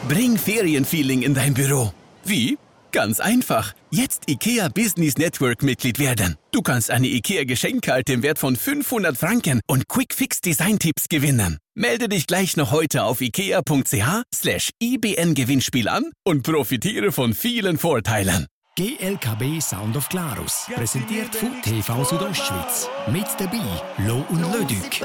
Bring 0.09 0.39
Ferienfeeling 0.39 1.21
in 1.21 1.35
dein 1.35 1.53
Büro. 1.53 1.93
Wie? 2.25 2.57
Ganz 2.93 3.21
einfach. 3.21 3.75
Jetzt 3.91 4.31
IKEA 4.31 4.69
Business 4.69 5.17
Network 5.17 5.63
Mitglied 5.63 5.99
werden. 5.99 6.37
Du 6.53 6.63
kannst 6.63 6.91
eine 6.91 7.07
IKEA 7.07 7.45
Geschenkkarte 7.45 8.13
im 8.15 8.23
Wert 8.23 8.39
von 8.39 8.57
500 8.57 9.17
Franken 9.17 9.61
und 9.67 9.89
Quick 9.89 10.15
Fix 10.15 10.41
Design 10.41 10.79
Tipps 10.79 11.09
gewinnen. 11.09 11.59
Melde 11.75 12.09
dich 12.09 12.27
gleich 12.27 12.57
noch 12.57 12.73
heute 12.73 13.05
auf 13.05 13.21
ikea.ch/slash 13.21 14.71
ibn-Gewinnspiel 14.83 15.89
an 15.89 16.11
und 16.25 16.43
profitiere 16.43 17.13
von 17.13 17.35
vielen 17.35 17.79
Vorteilen. 17.79 18.47
GLKB 18.77 19.61
Sound 19.61 19.97
of 19.97 20.09
Glarus 20.09 20.67
präsentiert 20.73 21.35
von 21.35 21.51
TV 21.63 22.05
Südostschweiz. 22.05 22.89
Mit 23.11 23.27
dabei 23.37 23.59
Lo 24.07 24.25
und 24.29 24.41
Lödük. 24.53 25.01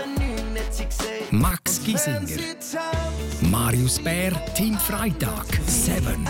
Max 1.31 1.83
Giesinger. 1.83 2.37
Marius 3.41 3.97
Bär, 3.97 4.31
Team 4.53 4.77
Freitag, 4.77 5.47
Seven. 5.65 6.23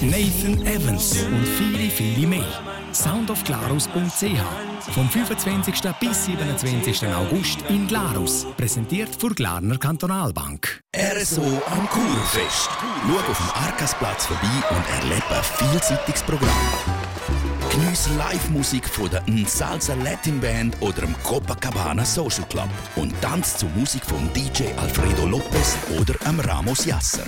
Nathan 0.00 0.64
Evans 0.64 1.24
und 1.24 1.44
viele, 1.44 1.90
viele 1.90 2.26
mehr. 2.28 2.46
soundofglarus.ch 2.92 4.92
Vom 4.92 5.08
25. 5.08 5.74
bis 5.98 6.26
27. 6.26 7.04
August 7.08 7.62
in 7.68 7.88
Glarus. 7.88 8.46
Präsentiert 8.56 9.12
von 9.16 9.34
Glarner 9.34 9.76
Kantonalbank. 9.76 10.82
RSO 10.96 11.42
am 11.42 11.88
Kurfest. 11.88 12.70
Schau 13.06 13.30
auf 13.30 13.38
dem 13.38 13.64
Arkasplatz 13.64 14.26
vorbei 14.26 14.48
und 14.70 14.88
erlebe 15.00 15.30
ein 15.30 15.42
vielseitiges 15.42 16.22
Programm. 16.22 16.48
Genieß 17.72 18.10
Live-Musik 18.16 18.88
von 18.88 19.10
der 19.10 19.24
Salsa 19.46 19.94
Latin 19.94 20.38
Band 20.40 20.76
oder 20.80 21.00
dem 21.00 21.14
Copacabana 21.24 22.04
Social 22.04 22.44
Club 22.48 22.68
und 22.94 23.20
tanz 23.20 23.56
zur 23.56 23.68
Musik 23.70 24.04
von 24.04 24.32
DJ 24.32 24.66
Alfredo 24.76 25.26
Lopez 25.26 25.76
oder 25.98 26.14
am 26.24 26.38
Ramos 26.38 26.84
Yasser. 26.86 27.24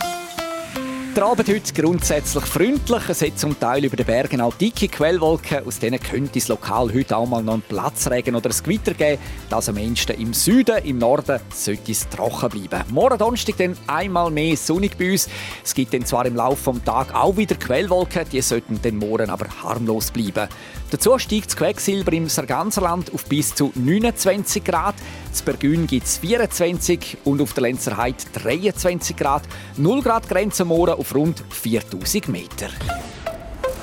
Abend 1.24 1.50
heute 1.50 1.74
grundsätzlich 1.74 2.46
freundlich. 2.46 3.10
Es 3.10 3.22
hat 3.22 3.38
zum 3.38 3.60
Teil 3.60 3.84
über 3.84 3.98
den 3.98 4.06
Bergen 4.06 4.42
auch 4.42 4.54
dicke 4.54 4.88
Quellwolken. 4.88 5.66
Aus 5.66 5.80
denen 5.80 6.00
könnte 6.00 6.40
es 6.40 6.48
lokal 6.48 6.94
heute 6.94 7.18
auch 7.18 7.28
mal 7.28 7.44
noch 7.44 7.54
einen 7.54 7.62
Platzregen 7.62 8.36
oder 8.36 8.50
ein 8.50 8.64
Gewitter 8.64 8.94
geben. 8.94 9.22
Das 9.50 9.68
am 9.70 9.78
ehesten 9.78 10.20
im 10.22 10.34
Süden, 10.34 10.84
im 10.84 10.98
Norden 10.98 11.40
sollte 11.54 11.92
es 11.92 12.08
trocken 12.10 12.50
bleiben. 12.50 12.94
Morgen 12.94 13.18
Donnerstag 13.18 13.58
dann 13.58 13.78
einmal 13.88 14.32
mehr 14.32 14.56
sonnig 14.56 14.98
bei 14.98 15.12
uns. 15.12 15.28
Es 15.64 15.74
gibt 15.74 15.94
dann 15.94 16.06
zwar 16.06 16.26
im 16.26 16.36
Laufe 16.36 16.72
des 16.72 16.84
Tages 16.84 17.14
auch 17.14 17.36
wieder 17.36 17.56
Quellwolken, 17.56 18.30
die 18.32 18.42
sollten 18.42 18.80
dann 18.82 18.98
morgen 18.98 19.30
aber 19.30 19.48
harmlos 19.64 20.12
bleiben. 20.12 20.48
Dazu 20.92 21.20
steigt 21.20 21.48
das 21.48 21.56
Quecksilber 21.56 22.14
im 22.14 22.30
Sarganserland 22.30 23.14
auf 23.14 23.26
bis 23.26 23.54
zu 23.54 23.72
29 23.76 24.64
Grad. 24.64 24.96
Das 25.30 25.42
Bergün 25.44 25.86
gibt 25.86 26.06
es 26.06 26.18
24 26.18 27.18
und 27.24 27.42
auf 27.42 27.54
der 27.54 27.64
Lenzer 27.64 27.98
Heide 27.98 28.24
23 28.34 29.16
Grad. 29.16 29.44
0 29.78 30.02
Grad 30.02 30.28
Grenze 30.28 30.66
morgen 30.66 30.94
auf 30.94 31.14
rund 31.14 31.44
4000 31.50 32.30
Meter. 32.30 32.70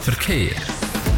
Verkehr. 0.01 0.51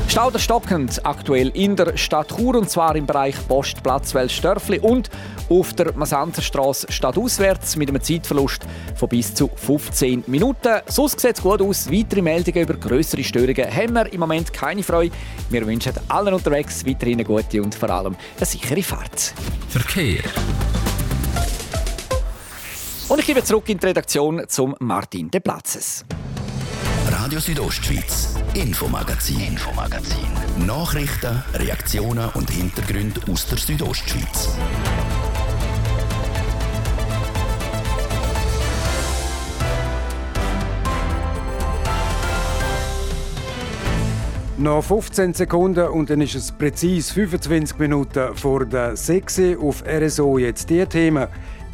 Stauder 0.09 0.39
stockend 0.39 1.05
aktuell 1.05 1.49
in 1.51 1.77
der 1.77 1.97
Stadt 1.99 2.35
Chur 2.35 2.57
und 2.57 2.71
zwar 2.71 2.97
im 2.97 3.05
Bereich 3.05 3.37
Postplatz 3.47 4.15
Welsdörfli 4.15 4.79
und 4.81 5.11
auf 5.51 5.75
der 5.75 5.93
Masanzerstraße 5.93 6.91
stadtauswärts 6.91 7.77
mit 7.77 7.91
einem 7.91 8.03
Zeitverlust 8.03 8.63
von 8.97 9.09
bis 9.11 9.35
zu 9.35 9.51
15 9.55 10.25
Minuten. 10.27 10.81
Sonst 10.87 11.21
sieht 11.21 11.37
es 11.37 11.43
gut 11.43 11.61
aus. 11.61 11.93
Weitere 11.93 12.23
Meldungen 12.23 12.63
über 12.63 12.75
größere 12.75 13.23
Störungen 13.23 13.71
haben 13.71 13.93
wir 13.93 14.11
im 14.11 14.21
Moment 14.21 14.51
keine 14.51 14.83
Freude. 14.83 15.15
Wir 15.51 15.67
wünschen 15.67 15.93
allen 16.09 16.33
unterwegs 16.33 16.87
weiterhin 16.87 17.17
eine 17.17 17.25
gute 17.25 17.63
und 17.63 17.75
vor 17.75 17.91
allem 17.91 18.17
eine 18.39 18.47
sichere 18.47 18.83
Fahrt. 18.83 19.35
Verkehr. 19.69 20.23
Und 23.09 23.21
ich 23.21 23.27
gebe 23.27 23.45
zurück 23.45 23.69
in 23.69 23.79
die 23.79 23.87
Redaktion 23.87 24.43
zum 24.49 24.75
Martin 24.81 25.31
De 25.31 25.41
Platzes. 25.41 26.05
Radio 27.29 27.41
Südostschweiz, 27.41 28.37
Infomagazin, 28.55 29.39
Infomagazin. 29.39 30.67
Nachrichten, 30.67 31.45
Reaktionen 31.53 32.31
und 32.31 32.49
Hintergründe 32.49 33.21
aus 33.31 33.47
der 33.47 33.59
Südostschweiz. 33.59 34.57
Noch 44.57 44.83
15 44.83 45.35
Sekunden 45.35 45.87
und 45.89 46.09
dann 46.09 46.23
ist 46.23 46.35
es 46.35 46.51
präzise 46.51 47.13
25 47.13 47.79
Minuten 47.79 48.35
vor 48.37 48.65
der 48.65 48.97
6 48.97 49.59
auf 49.61 49.85
RSO. 49.87 50.39
Jetzt 50.39 50.71
die 50.71 50.87
Themen. 50.87 51.29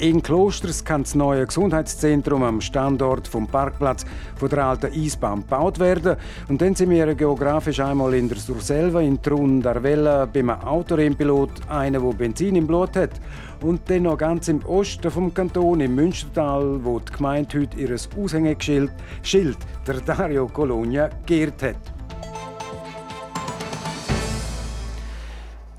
In 0.05 0.23
Klosters 0.23 0.85
kann 0.85 1.03
das 1.03 1.14
neue 1.14 1.47
Gesundheitszentrum 1.47 2.43
am 2.43 2.61
Standort 2.61 3.27
vom 3.27 3.47
Parkplatz 3.47 4.05
von 4.37 4.51
der 4.51 4.67
alten 4.67 4.93
Eisbahn 4.93 5.40
gebaut 5.40 5.79
werden. 5.79 6.19
Und 6.47 6.61
dann 6.61 6.75
sind 6.75 6.90
wir 6.90 7.14
geografisch 7.14 7.81
einmal 7.81 8.12
in 8.12 8.29
der 8.29 8.37
Surselva, 8.37 9.01
in 9.01 9.23
Trun 9.23 9.62
d'Arvella, 9.62 10.27
beim 10.27 10.51
Autorennpilot, 10.51 11.53
einer, 11.71 12.01
der 12.01 12.12
Benzin 12.12 12.55
im 12.55 12.67
Blut 12.67 12.95
hat. 12.97 13.12
Und 13.62 13.88
dann 13.88 14.03
noch 14.03 14.19
ganz 14.19 14.49
im 14.49 14.62
Osten 14.67 15.11
vom 15.11 15.33
Kanton, 15.33 15.81
im 15.81 15.95
Münstertal, 15.95 16.85
wo 16.85 16.99
die 16.99 17.11
Gemeinde 17.11 17.61
heute 17.61 17.81
ihr 17.81 17.97
Aushängeschild, 18.23 18.93
Schild, 19.23 19.57
der 19.87 20.03
Dario 20.03 20.49
Colonia, 20.49 21.09
geehrt 21.25 21.62
hat. 21.62 21.93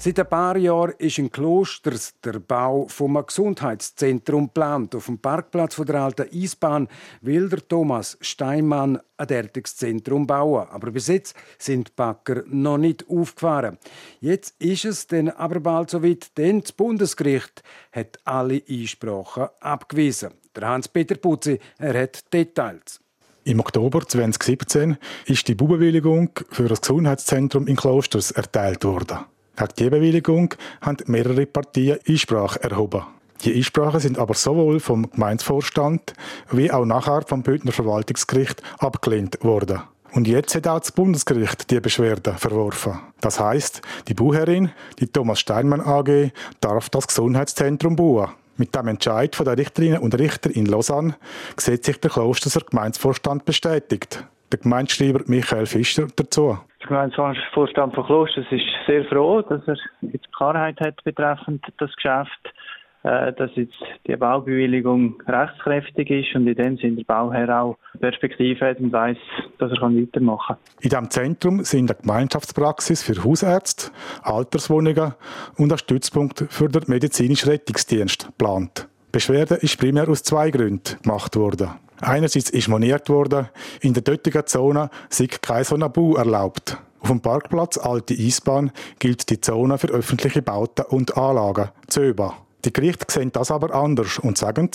Seit 0.06 0.20
ein 0.20 0.30
paar 0.30 0.56
Jahren 0.56 0.94
ist 1.00 1.18
in 1.18 1.32
Klosters 1.32 2.14
der 2.24 2.38
Bau 2.38 2.86
vom 2.88 3.20
Gesundheitszentrum 3.26 4.46
geplant. 4.46 4.94
Auf 4.94 5.08
dem 5.08 5.18
Parkplatz 5.18 5.78
der 5.78 5.96
alten 5.96 6.30
Eisbahn 6.32 6.88
will 7.22 7.50
der 7.50 7.68
Thomas 7.68 8.16
Steinmann 8.22 9.00
ein 9.18 9.28
derartiges 9.28 9.78
Zentrum 9.78 10.28
bauen. 10.28 10.68
Aber 10.70 10.92
bis 10.92 11.08
jetzt 11.08 11.36
sind 11.58 11.88
die 11.88 11.94
Backer 11.96 12.44
noch 12.46 12.78
nicht 12.78 13.10
aufgefahren. 13.10 13.80
Jetzt 14.20 14.54
ist 14.62 14.86
es 14.86 15.08
dann 15.08 15.30
aber 15.30 15.60
bald 15.60 15.90
soweit, 15.90 16.38
denn 16.38 16.62
das 16.62 16.72
Bundesgericht 16.72 17.64
hat 17.92 18.20
alle 18.26 18.62
Einsprachen 18.70 19.48
abgewiesen. 19.60 20.36
Der 20.56 20.68
Hans-Peter 20.68 21.16
Putzi, 21.16 21.58
er 21.80 22.00
hat 22.00 22.32
Details. 22.32 23.00
Im 23.44 23.60
Oktober 23.60 24.08
2017 24.08 24.98
ist 25.26 25.48
die 25.48 25.56
Baubewilligung 25.56 26.30
für 26.52 26.68
das 26.68 26.82
Gesundheitszentrum 26.82 27.66
in 27.66 27.76
Klosters 27.76 28.30
erteilt 28.30 28.84
worden. 28.84 29.26
Gegen 29.56 29.72
die 29.80 29.90
Bewilligung 29.90 30.54
haben 30.82 30.98
mehrere 31.08 31.46
Partien 31.46 32.00
Einsprache 32.08 32.62
erhoben. 32.62 33.04
Die 33.44 33.54
Einsprachen 33.54 34.00
sind 34.00 34.18
aber 34.18 34.34
sowohl 34.34 34.80
vom 34.80 35.10
Gemeindevorstand 35.12 36.14
wie 36.52 36.72
auch 36.72 36.86
nachher 36.86 37.22
vom 37.22 37.44
Bündner 37.44 37.72
Verwaltungsgericht 37.72 38.62
abgelehnt 38.80 39.44
worden. 39.44 39.82
Und 40.14 40.28
jetzt 40.28 40.56
hat 40.56 40.68
auch 40.68 40.80
das 40.80 40.94
Bundesgericht 40.94 41.70
die 41.70 41.82
Beschwerde 41.82 42.34
verworfen. 42.34 43.00
Das 43.20 43.40
heißt, 43.40 43.82
die 44.08 44.14
Bauherrin, 44.14 44.72
die 45.00 45.08
Thomas 45.08 45.42
Steinmann 45.42 45.82
AG, 45.82 46.32
darf 46.62 46.90
das 46.90 47.08
Gesundheitszentrum 47.08 47.98
bauen. 47.98 48.30
Mit 48.56 48.74
dem 48.74 48.88
Entscheid 48.88 49.38
der 49.38 49.58
Richterinnen 49.58 50.00
und 50.00 50.18
Richter 50.18 50.56
in 50.56 50.68
Lausanne 50.68 51.18
sieht 51.58 51.84
sich 51.84 52.00
der 52.00 52.12
Klosterser 52.12 52.62
Gemeindevorstand 52.62 53.44
bestätigt. 53.44 54.24
Der 54.54 54.60
Gemeindeschreiber 54.60 55.22
Michael 55.26 55.66
Fischer 55.66 56.08
dazu. 56.16 56.58
Der 56.88 57.10
Gemeindevorstand 57.10 57.96
von 57.96 58.06
Klosters 58.06 58.46
ist 58.52 58.66
sehr 58.86 59.06
froh, 59.06 59.42
dass 59.42 59.62
er 59.68 59.76
jetzt 60.02 60.32
Klarheit 60.36 60.80
hat 60.80 61.04
betreffend 61.04 61.66
das 61.80 61.92
Geschäft, 61.96 62.54
äh, 63.02 63.34
dass 63.34 63.50
jetzt 63.56 63.74
die 64.06 64.16
Baubewilligung 64.16 65.20
rechtskräftig 65.28 66.12
ist 66.12 66.36
und 66.36 66.48
in 66.48 66.54
dem 66.54 66.78
Sinne 66.78 66.98
der 66.98 67.04
Bauherr 67.06 67.60
auch 67.60 67.78
Perspektive 68.00 68.68
hat 68.68 68.80
und 68.80 68.92
weiss, 68.92 69.18
dass 69.58 69.72
er 69.72 69.82
weitermachen 69.82 70.58
kann. 70.58 70.82
In 70.82 70.90
diesem 70.90 71.10
Zentrum 71.10 71.64
sind 71.64 71.90
eine 71.90 72.00
Gemeinschaftspraxis 72.00 73.02
für 73.02 73.24
Hausärzte, 73.24 73.92
Alterswohnungen 74.22 75.16
und 75.58 75.72
ein 75.72 75.78
Stützpunkt 75.80 76.46
für 76.50 76.70
den 76.70 76.84
medizinischen 76.86 77.50
Rettungsdienst 77.50 78.28
geplant. 78.28 78.88
Beschwerde 79.12 79.56
ist 79.56 79.80
primär 79.80 80.08
aus 80.08 80.22
zwei 80.22 80.52
Gründen 80.52 81.02
gemacht 81.02 81.36
worden. 81.36 81.70
Einerseits 82.02 82.50
ist 82.50 82.68
moniert 82.68 83.10
worden, 83.10 83.50
in 83.82 83.94
der 83.94 84.04
dortigen 84.04 84.46
Zone 84.46 84.90
sei 85.10 85.28
kein 85.28 85.64
so 85.64 85.78
Bau 85.78 86.16
erlaubt. 86.16 86.78
Auf 87.00 87.10
dem 87.10 87.22
Parkplatz 87.22 87.78
Alte 87.78 88.16
Eisbahn 88.16 88.72
gilt 89.00 89.30
die 89.30 89.40
Zone 89.40 89.78
für 89.78 89.88
öffentliche 89.88 90.42
Bauten 90.42 90.86
und 90.86 91.16
Anlagen, 91.18 91.70
ZÖBA. 91.88 92.36
Die 92.66 92.74
Gerichte 92.74 93.06
sehen 93.10 93.32
das 93.32 93.52
aber 93.52 93.76
anders 93.76 94.18
und 94.18 94.40
sagen, 94.40 94.72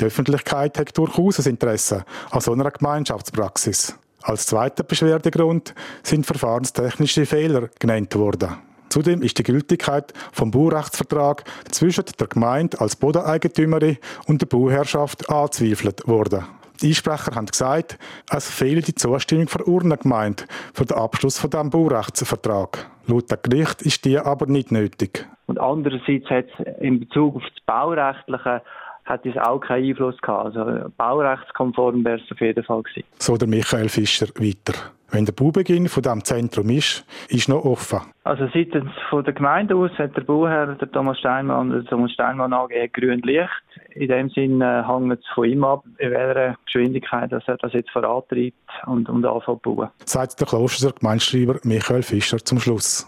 die 0.00 0.06
Öffentlichkeit 0.06 0.78
hat 0.78 0.96
durchaus 0.96 1.38
ein 1.40 1.50
Interesse 1.50 2.04
an 2.30 2.40
so 2.40 2.52
einer 2.52 2.70
Gemeinschaftspraxis. 2.70 3.96
Als 4.22 4.46
zweiter 4.46 4.82
Beschwerdegrund 4.82 5.74
sind 6.02 6.24
verfahrenstechnische 6.24 7.26
Fehler 7.26 7.68
genannt 7.78 8.14
worden. 8.14 8.56
Zudem 8.88 9.20
ist 9.20 9.36
die 9.38 9.42
Gültigkeit 9.42 10.14
vom 10.32 10.50
Baurechtsvertrag 10.50 11.44
zwischen 11.70 12.04
der 12.18 12.28
Gemeinde 12.28 12.80
als 12.80 12.96
Bodeneigentümerin 12.96 13.98
und 14.26 14.40
der 14.40 14.46
Bauherrschaft 14.46 15.28
angezweifelt 15.28 16.08
worden. 16.08 16.44
Die 16.82 16.88
Einsprecher 16.88 17.34
haben 17.34 17.46
gesagt, 17.46 17.98
es 18.30 18.50
fehle 18.50 18.82
die 18.82 18.94
Zustimmung 18.94 19.46
der 19.46 19.68
Urnengemeinde 19.68 20.44
für 20.72 20.84
den 20.84 20.96
Abschluss 20.96 21.38
von 21.38 21.50
diesem 21.50 21.70
Baurechtsvertrag. 21.70 22.90
Laut 23.06 23.30
dem 23.30 23.38
Gericht 23.42 23.82
ist 23.82 24.04
die 24.04 24.18
aber 24.18 24.46
nicht 24.46 24.72
nötig. 24.72 25.26
Und 25.46 25.60
andererseits 25.60 26.28
hat 26.30 26.46
es 26.58 26.80
in 26.80 27.00
Bezug 27.00 27.36
auf 27.36 27.42
das 27.42 27.64
Baurechtliche 27.64 28.62
hat 29.04 29.26
es 29.26 29.36
auch 29.36 29.60
keinen 29.60 29.90
Einfluss 29.90 30.16
gehabt. 30.22 30.56
Also 30.56 30.88
baurechtskonform 30.96 32.04
wäre 32.04 32.18
es 32.18 32.32
auf 32.32 32.40
jeden 32.40 32.64
Fall 32.64 32.82
gewesen. 32.82 33.04
So 33.18 33.36
der 33.36 33.48
Michael 33.48 33.88
Fischer 33.88 34.28
weiter. 34.38 34.74
Wenn 35.10 35.26
der 35.26 35.32
Baubeginn 35.32 35.88
von 35.88 36.02
diesem 36.02 36.24
Zentrum 36.24 36.70
ist, 36.70 37.06
ist 37.28 37.48
noch 37.48 37.64
offen. 37.64 38.00
Also 38.24 38.48
seitens 38.52 38.90
von 39.10 39.22
der 39.22 39.34
Gemeinde 39.34 39.76
aus 39.76 39.92
hat 39.98 40.16
der 40.16 40.22
Bauherr, 40.22 40.74
der 40.74 40.90
Thomas 40.90 41.18
Steinmann, 41.18 41.70
der 41.70 41.84
Thomas 41.84 42.10
Steinmann 42.12 42.52
AG 42.52 42.70
grün 42.92 43.20
Licht. 43.20 43.50
In 43.94 44.08
dem 44.08 44.28
Sinne 44.30 44.86
hängt 44.88 45.20
es 45.20 45.26
von 45.34 45.44
ihm 45.44 45.62
ab, 45.62 45.84
in 45.98 46.10
welcher 46.10 46.56
Geschwindigkeit 46.64 47.30
dass 47.30 47.44
er 47.46 47.56
das 47.58 47.72
jetzt 47.72 47.90
vorantreibt 47.90 48.56
und, 48.86 49.08
und 49.08 49.24
anfängt 49.24 49.62
zu 49.62 49.74
bauen. 49.74 49.90
Sagt 50.04 50.40
der 50.40 50.46
Klosterser 50.48 50.92
Gemeindeschreiber 50.92 51.60
Michael 51.62 52.02
Fischer 52.02 52.38
zum 52.38 52.58
Schluss. 52.58 53.06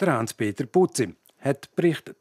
Der 0.00 0.14
Hans-Peter 0.14 0.64
Putzi 0.66 1.14
hat 1.40 1.68
berichtet. 1.76 2.16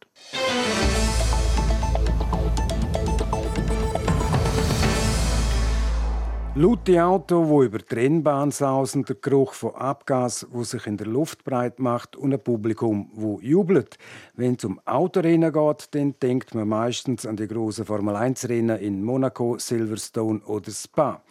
Laute 6.54 7.02
Auto, 7.02 7.48
wo 7.48 7.64
über 7.64 7.78
die 7.80 7.96
Rennbahn 7.96 8.52
sausen, 8.52 9.06
der 9.06 9.16
Geruch 9.16 9.54
von 9.54 9.74
Abgas, 9.74 10.46
wo 10.52 10.66
sich 10.66 10.86
in 10.86 10.98
der 10.98 11.08
Luft 11.08 11.46
breit 11.46 11.80
macht 11.80 12.18
und 12.18 12.34
ein 12.34 12.44
Publikum, 12.44 13.10
wo 13.14 13.40
jubelt. 13.42 13.98
Wenn 14.36 14.56
es 14.56 14.66
um 14.66 14.82
Autorennen 14.84 15.54
geht, 15.54 15.96
dann 15.96 16.14
denkt 16.22 16.54
man 16.54 16.68
meistens 16.68 17.26
an 17.26 17.38
die 17.38 17.48
großen 17.48 17.86
Formel 17.86 18.18
1 18.18 18.50
Rennen 18.50 18.78
in 18.80 19.02
Monaco, 19.02 19.58
Silverstone 19.60 20.42
oder 20.42 20.72
Spa. 20.72 21.22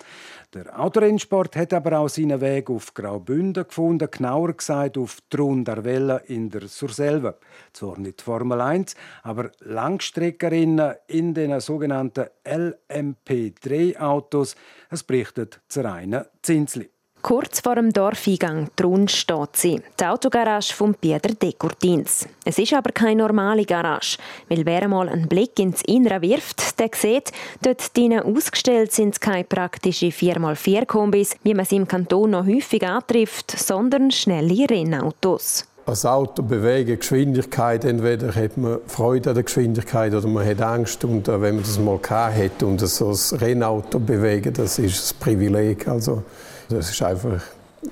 Der 0.53 0.81
Autorennsport 0.81 1.55
hat 1.55 1.73
aber 1.73 2.01
auch 2.01 2.09
seinen 2.09 2.41
Weg 2.41 2.71
auf 2.71 2.93
Graubünden 2.93 3.69
gefunden, 3.69 4.11
genauer 4.11 4.55
gesagt 4.55 4.99
auf 4.99 5.19
Trun 5.31 5.65
der 5.65 5.85
Welle 5.85 6.25
in 6.27 6.51
der 6.51 6.67
Surselva. 6.67 7.37
Zwar 7.73 8.01
nicht 8.01 8.21
Formel 8.21 8.61
1, 8.61 8.97
aber 9.23 9.53
Langstreckerinnen 9.61 10.97
in 11.07 11.35
den 11.35 11.61
sogenannten 11.61 12.27
LMP3-Autos. 12.45 14.57
Es 14.91 15.05
berichtet 15.05 15.61
Zeraina 15.69 16.27
Zinsli. 16.43 16.91
Kurz 17.23 17.61
vor 17.61 17.75
dem 17.75 17.93
Dorfeingang 17.93 18.69
Trun 18.77 19.07
steht 19.07 19.55
sie, 19.55 19.83
die 20.01 20.05
Autogarage 20.05 20.73
von 20.73 20.95
Pieter 20.95 21.35
Dekurtins. 21.35 22.27
Es 22.47 22.59
ist 22.59 22.73
aber 22.73 22.93
keine 22.93 23.23
normale 23.23 23.67
Garage, 23.67 24.17
weil 24.49 24.65
wer 24.65 24.83
einmal 24.83 25.09
einen 25.09 25.29
Blick 25.29 25.59
ins 25.59 25.83
Innere 25.83 26.23
wirft, 26.23 26.81
der 26.81 26.89
sieht, 26.95 27.31
dort 27.61 27.95
drinnen 27.95 28.23
ausgestellt 28.23 28.93
sind 28.93 29.21
keine 29.21 29.45
praktischen 29.45 30.11
4x4-Kombis, 30.11 31.37
wie 31.43 31.55
man 31.55 31.67
sie 31.67 31.77
im 31.77 31.87
Kanton 31.87 32.31
noch 32.31 32.47
häufig 32.47 32.87
antrifft, 32.87 33.51
sondern 33.51 34.11
schnelle 34.11 34.69
Rennautos. 34.71 35.67
Als 35.85 36.07
Auto 36.07 36.43
bewegen, 36.43 36.99
Geschwindigkeit, 36.99 37.85
entweder 37.85 38.35
hat 38.35 38.57
man 38.57 38.79
Freude 38.87 39.31
an 39.31 39.35
der 39.35 39.45
Geschwindigkeit 39.45 40.15
oder 40.15 40.29
man 40.29 40.47
hat 40.47 40.63
Angst. 40.63 41.05
Und 41.05 41.27
äh, 41.27 41.41
wenn 41.41 41.57
man 41.57 41.65
das 41.65 41.79
mal 41.79 41.99
hat 42.09 42.63
und 42.63 42.81
so 42.81 43.11
ein 43.11 43.39
Rennauto 43.39 43.99
bewegen, 43.99 44.53
das 44.53 44.79
ist 44.79 45.15
ein 45.15 45.19
Privileg. 45.19 45.89
Also, 45.89 46.23
das 46.71 46.91
ist 46.91 47.03
einfach, 47.03 47.43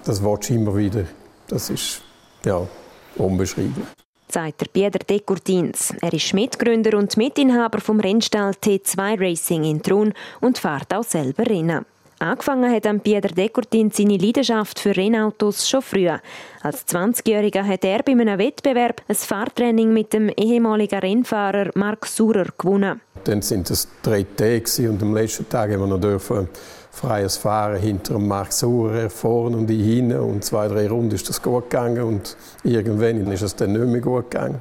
das 0.04 0.22
Wort 0.22 0.48
immer 0.50 0.76
wieder. 0.76 1.04
Das 1.48 1.70
ist 1.70 2.02
ja 2.44 2.66
unbeschreiblich. 3.16 3.86
Sagt 4.30 4.60
der 4.60 4.66
Pieter 4.66 4.98
Dekurtins. 4.98 5.94
Er 6.02 6.12
ist 6.12 6.34
Mitgründer 6.34 6.98
und 6.98 7.16
Mitinhaber 7.16 7.80
vom 7.80 7.98
Rennstall 7.98 8.52
T2 8.62 9.18
Racing 9.18 9.64
in 9.64 9.82
Trun 9.82 10.12
und 10.40 10.58
fährt 10.58 10.92
auch 10.92 11.02
selber 11.02 11.46
Rennen. 11.46 11.86
Angefangen 12.20 12.70
hat 12.70 13.02
Pieter 13.04 13.28
Dekurtin 13.28 13.90
seine 13.90 14.16
Leidenschaft 14.16 14.80
für 14.80 14.94
Rennautos 14.94 15.68
schon 15.68 15.82
früh. 15.82 16.08
Als 16.60 16.86
20-Jähriger 16.88 17.64
hat 17.64 17.84
er 17.84 18.02
bei 18.02 18.12
einem 18.12 18.38
Wettbewerb 18.38 19.02
ein 19.06 19.14
Fahrtraining 19.14 19.92
mit 19.92 20.12
dem 20.12 20.28
ehemaligen 20.30 20.98
Rennfahrer 20.98 21.70
Mark 21.74 22.06
Surer 22.06 22.46
gewonnen. 22.58 23.00
Dann 23.22 23.40
sind 23.40 23.70
es 23.70 23.88
drei 24.02 24.24
Tage 24.24 24.90
und 24.90 25.00
am 25.00 25.14
letzten 25.14 25.48
Tag 25.48 25.70
haben 25.70 25.80
wir 25.80 25.86
noch 25.86 26.00
dürfen 26.00 26.48
freies 26.90 27.36
Fahren 27.36 27.80
hinter 27.80 28.14
dem 28.14 28.26
Mark 28.26 28.52
Sauer 28.52 29.08
vorne 29.10 29.56
und 29.56 29.70
ich 29.70 29.84
hinten 29.84 30.18
und 30.18 30.44
zwei, 30.44 30.68
drei 30.68 30.88
Runden 30.88 31.14
ist 31.14 31.28
das 31.28 31.40
gut 31.40 31.70
gegangen 31.70 32.02
und 32.02 32.36
irgendwann 32.64 33.30
ist 33.30 33.42
es 33.42 33.54
dann 33.54 33.72
nicht 33.72 33.86
mehr 33.86 34.00
gut 34.00 34.30
gegangen. 34.30 34.60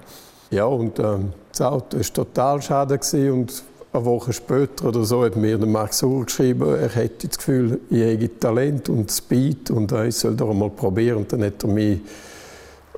Ja, 0.50 0.66
und 0.66 1.00
ähm, 1.00 1.34
das 1.52 1.62
Auto 1.62 1.98
war 1.98 2.04
total 2.04 2.62
schade 2.62 3.00
und 3.32 3.64
eine 3.94 4.06
Woche 4.06 4.34
später 4.34 4.86
oder 4.86 5.04
so 5.04 5.26
hat 5.26 5.36
mir 5.36 5.58
der 5.58 5.68
Mark 5.68 5.94
Sauer 5.94 6.26
geschrieben, 6.26 6.76
er 6.76 6.90
hätte 6.90 7.28
das 7.28 7.38
Gefühl, 7.38 7.80
ich 7.90 8.02
hätte 8.02 8.40
Talent 8.40 8.90
und 8.90 9.12
Speed 9.12 9.72
und 9.72 9.92
äh, 9.92 10.08
ich 10.08 10.16
soll 10.16 10.36
doch 10.36 10.54
mal 10.54 10.70
probieren. 10.70 11.18
Und 11.18 11.34
dann 11.34 11.44
hat 11.44 11.64
er 11.64 11.70
mich 11.70 12.00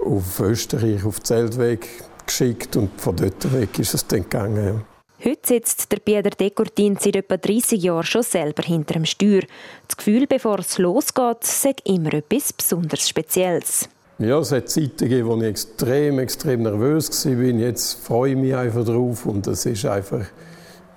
auf 0.03 0.39
Österreich, 0.39 1.05
auf 1.05 1.21
Zeltweg 1.21 1.87
geschickt 2.25 2.75
und 2.75 2.99
von 2.99 3.15
dort 3.15 3.53
weg 3.53 3.79
ist 3.79 3.93
es 3.93 4.05
dann 4.07 4.23
gegangen. 4.23 4.65
Ja. 4.65 4.81
Heute 5.21 5.39
sitzt 5.43 5.91
der 5.91 5.97
Pieter 5.97 6.29
Dekurtin 6.29 6.95
seit 6.97 7.17
etwa 7.17 7.35
30 7.35 7.83
Jahren 7.83 8.03
schon 8.03 8.23
selber 8.23 8.63
hinter 8.63 8.93
dem 8.93 9.03
Steuer. 9.03 9.41
Das 9.85 9.97
Gefühl, 9.97 10.27
bevor 10.27 10.59
es 10.59 10.77
losgeht, 10.77 11.43
sagt 11.43 11.89
immer 11.89 12.13
etwas 12.13 12.53
besonders 12.53 13.09
Spezielles. 13.09 13.89
Ja, 14.17 14.39
es 14.39 14.53
hat 14.53 14.69
Zeiten 14.69 14.97
gegeben, 14.97 15.27
wo 15.27 15.35
ich 15.35 15.43
extrem, 15.43 16.19
extrem 16.19 16.63
nervös 16.63 17.25
war. 17.25 17.33
Jetzt 17.33 17.95
freue 18.05 18.31
ich 18.31 18.37
mich 18.37 18.55
einfach 18.55 18.85
drauf 18.85 19.25
und 19.25 19.45
es 19.47 19.65
ist 19.65 19.85
einfach 19.85 20.25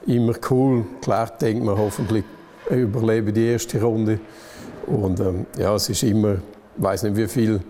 immer 0.07 0.35
cool. 0.51 0.85
Klar 1.01 1.37
denkt 1.41 1.65
man 1.65 1.77
hoffentlich, 1.77 2.25
ich 2.71 2.77
überlebe 2.77 3.33
die 3.33 3.47
erste 3.47 3.83
Runde. 3.83 4.21
Und 4.87 5.19
ähm, 5.19 5.47
ja, 5.59 5.75
es 5.75 5.89
ist 5.89 6.05
immer, 6.05 6.35
ich 6.35 6.83
weiß 6.83 7.03
nicht 7.03 7.17
wie 7.17 7.27
viel 7.27 7.61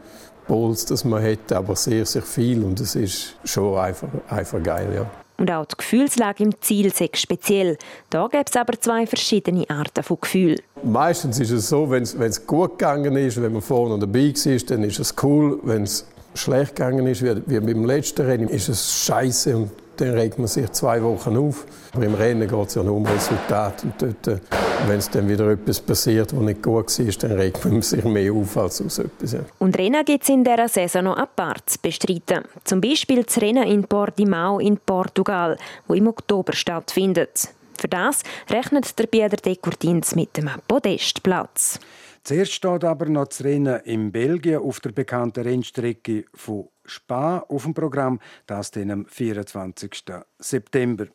Puls 0.47 1.03
man 1.05 1.23
hat, 1.23 1.51
aber 1.51 1.77
sehr, 1.77 2.05
sehr 2.05 2.23
viel 2.23 2.63
und 2.63 2.79
es 2.79 2.95
ist 2.95 3.37
schon 3.43 3.79
einfach, 3.79 4.09
einfach 4.29 4.63
geil, 4.63 4.93
ja. 4.95 5.22
Und 5.43 5.51
auch 5.51 5.67
die 5.67 5.75
Gefühlslage 5.77 6.45
im 6.45 6.53
Ziel 6.61 6.87
ist 6.87 7.19
speziell. 7.19 7.77
Da 8.11 8.29
gibt 8.29 8.51
es 8.51 8.55
aber 8.55 8.81
zwei 8.81 9.09
verschiedene 9.09 9.69
Arten 9.69 10.05
von 10.05 10.19
Gefühl. 10.21 10.61
Meistens 10.85 11.41
ist 11.41 11.51
es 11.51 11.69
so, 11.69 11.91
wenn 11.91 12.05
es 12.05 12.47
gut 12.47 12.79
gegangen 12.79 13.17
ist, 13.17 13.43
wenn 13.43 13.53
man 13.53 13.61
vorne 13.61 13.99
dabei 13.99 14.33
war, 14.33 14.59
dann 14.69 14.85
ist 14.85 15.01
es 15.01 15.13
cool. 15.21 15.59
Wenn 15.65 15.83
es 15.83 16.07
schlecht 16.37 16.77
gegangen 16.77 17.09
ist, 17.09 17.25
wie, 17.25 17.43
wie 17.47 17.59
beim 17.59 17.85
letzten 17.85 18.25
Rennen, 18.25 18.49
ist 18.49 18.69
es 18.69 19.05
scheiße 19.05 19.57
und 19.57 19.71
dann 20.03 20.15
regt 20.15 20.39
man 20.39 20.49
sich 20.49 20.71
zwei 20.73 21.03
Wochen 21.03 21.37
auf. 21.37 21.67
Aber 21.95 22.05
im 22.05 22.15
Rennen 22.15 22.49
geht 22.49 22.69
es 22.69 22.75
ja 22.75 22.83
nur 22.83 22.97
um 22.97 23.07
Resultat. 23.07 23.85
Und 23.85 23.95
dort, 24.01 24.27
äh, 24.27 24.41
wenn 24.87 24.99
es 24.99 25.09
dann 25.11 25.29
wieder 25.29 25.49
etwas 25.51 25.81
passiert, 25.81 26.37
was 26.37 26.43
nicht 26.43 26.63
gut 26.63 26.99
war, 26.99 27.29
dann 27.29 27.33
regt 27.39 27.65
man 27.65 27.83
sich 27.83 28.05
mehr 28.05 28.33
auf 28.33 28.57
als 28.57 28.83
aus 28.83 28.99
etwas. 28.99 29.33
Ja. 29.33 29.41
Und 29.59 29.79
Rennen 29.79 30.05
gibt 30.05 30.25
es 30.25 30.29
in 30.29 30.45
dieser 30.45 30.69
Saison 30.69 31.05
noch 31.05 31.17
apart 31.17 31.71
zu 31.71 31.79
bestreiten. 31.81 32.45
Zum 32.65 32.81
Beispiel 32.81 33.23
das 33.23 33.41
Rennen 33.41 33.65
in 33.65 33.85
Portimao 33.85 34.59
in 34.59 34.79
Portugal, 34.79 35.57
wo 35.87 35.95
im 35.95 36.09
Oktober 36.09 36.53
stattfindet. 36.53 37.49
Für 37.79 37.89
das 37.89 38.23
rechnet 38.51 38.99
der 38.99 39.07
Pieter 39.07 39.37
de 39.37 39.57
Curtins 39.57 40.15
mit 40.15 40.39
einem 40.39 40.61
Podestplatz. 40.69 41.79
Zuerst 42.25 42.53
steht 42.53 42.85
aber 42.85 43.07
noch 43.07 43.27
das 43.27 43.43
Rennen 43.43 43.81
in 43.85 44.13
Belgien 44.13 44.61
auf 44.61 44.79
der 44.79 44.93
bekannten 44.93 45.43
Rennstrecke 45.43 46.25
von 46.35 46.69
Spa 46.85 47.39
auf 47.39 47.63
dem 47.65 47.75
Programm, 47.75 48.21
das 48.47 48.71
dann 48.71 48.91
am 48.91 49.07
24. 49.07 50.05
September. 50.39 51.07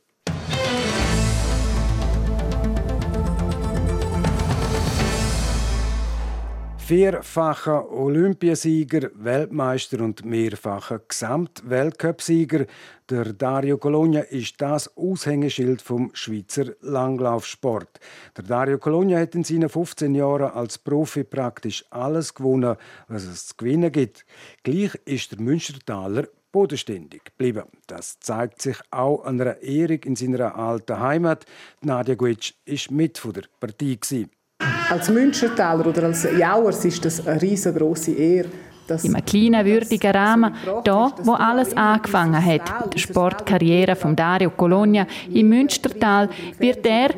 Vierfacher 6.87 7.91
Olympiasieger, 7.91 9.11
Weltmeister 9.13 9.99
und 9.99 10.23
mehrfacher 10.23 11.01
Gesamtweltcupsieger, 11.05 12.65
der 13.09 13.33
Dario 13.33 13.77
Colonia 13.77 14.21
ist 14.21 14.61
das 14.61 14.95
Aushängeschild 14.95 15.81
vom 15.81 16.11
Schweizer 16.13 16.67
Langlaufsport. 16.79 17.99
Der 18.37 18.45
Dario 18.45 18.77
Colonia 18.77 19.19
hat 19.19 19.35
in 19.35 19.43
seinen 19.43 19.67
15 19.67 20.15
Jahren 20.15 20.49
als 20.51 20.77
Profi 20.77 21.25
praktisch 21.25 21.83
alles 21.89 22.33
gewonnen, 22.33 22.77
was 23.09 23.25
es 23.25 23.47
zu 23.47 23.57
gewinnen 23.57 23.91
gibt. 23.91 24.25
Gleich 24.63 24.95
ist 25.03 25.33
der 25.33 25.41
Münstertaler 25.41 26.29
bodenständig 26.53 27.25
geblieben. 27.25 27.63
Das 27.87 28.17
zeigt 28.21 28.61
sich 28.61 28.77
auch 28.91 29.25
an 29.25 29.41
einer 29.41 29.61
Ehrung 29.61 29.99
in 30.05 30.15
seiner 30.15 30.55
alten 30.55 31.01
Heimat. 31.01 31.45
Nadia 31.81 32.15
Guitsch 32.15 32.53
war 32.65 32.95
mit 32.95 33.17
von 33.17 33.33
der 33.33 33.43
Partie. 33.59 34.29
Als 34.89 35.09
Münstertaler 35.09 35.85
oder 35.85 36.03
als 36.03 36.25
Jauers 36.37 36.85
ist 36.85 37.03
das 37.03 37.27
eine 37.27 37.41
riesengroße 37.41 38.11
Ehre. 38.11 38.49
In 39.03 39.15
einem 39.15 39.25
kleinen, 39.25 39.65
würdigen 39.65 40.11
Rahmen, 40.11 40.55
da, 40.85 41.11
wo 41.23 41.33
alles 41.33 41.75
angefangen 41.75 42.43
hat. 42.43 42.93
Die 42.93 42.99
Sportkarriere 42.99 43.97
von 43.97 44.15
Dario 44.15 44.49
Colonia 44.51 45.05
im 45.29 45.49
Münstertal 45.49 46.29
wird 46.57 46.85
er 46.85 47.09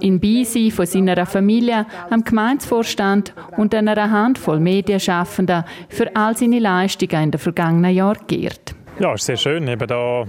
in 0.00 0.18
Beisein 0.18 0.72
von 0.72 0.84
seiner 0.84 1.24
Familie, 1.24 1.86
am 2.10 2.24
Gemeindevorstand 2.24 3.32
und 3.56 3.72
einer 3.72 4.10
Handvoll 4.10 4.58
Medienschaffender 4.58 5.64
für 5.88 6.10
all 6.16 6.36
seine 6.36 6.58
Leistungen 6.58 7.22
in 7.22 7.30
den 7.30 7.38
vergangenen 7.38 7.94
Jahren 7.94 8.26
geehrt. 8.26 8.74
Ja, 8.98 9.12
ist 9.12 9.26
sehr 9.26 9.36
schön. 9.36 9.68
Eben 9.68 9.86
da 9.86 10.24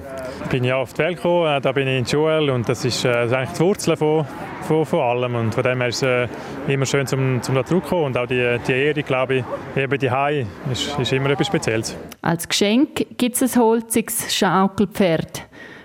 bin 0.50 0.66
ich 0.66 0.74
auf 0.74 0.92
die 0.92 1.00
Welt 1.00 1.16
gekommen, 1.16 1.48
äh, 1.48 1.62
da 1.62 1.72
bin 1.72 1.88
ich 1.88 2.00
in 2.00 2.04
die 2.04 2.10
Schule 2.10 2.52
und 2.52 2.68
das 2.68 2.84
ist, 2.84 3.06
äh, 3.06 3.10
eigentlich 3.10 3.52
die 3.52 3.60
Wurzel 3.62 3.96
von, 3.96 4.26
von, 4.64 4.86
von 4.86 5.00
allem. 5.00 5.36
Und 5.36 5.56
von 5.56 5.64
dem 5.64 5.80
her 5.80 5.88
ist 5.88 6.04
es 6.04 6.04
äh, 6.04 6.28
immer 6.68 6.86
schön, 6.86 7.08
zum, 7.08 7.42
zum 7.42 7.56
da 7.56 7.64
zurückzukommen. 7.64 8.08
Und 8.08 8.18
auch 8.18 8.26
die, 8.26 8.58
die 8.68 8.72
Ehre, 8.74 9.04
glaube 9.04 9.36
ich, 9.38 9.82
eben 9.82 9.98
die 9.98 10.12
Hai, 10.12 10.46
ist, 10.70 11.00
ist 11.00 11.14
immer 11.14 11.30
etwas 11.30 11.48
Spezielles. 11.48 11.96
Als 12.22 12.48
Geschenk 12.48 13.06
gibt 13.18 13.42
es 13.42 13.56
ein 13.56 13.62
holziges 13.62 14.36
Schaukelpferd 14.36 15.44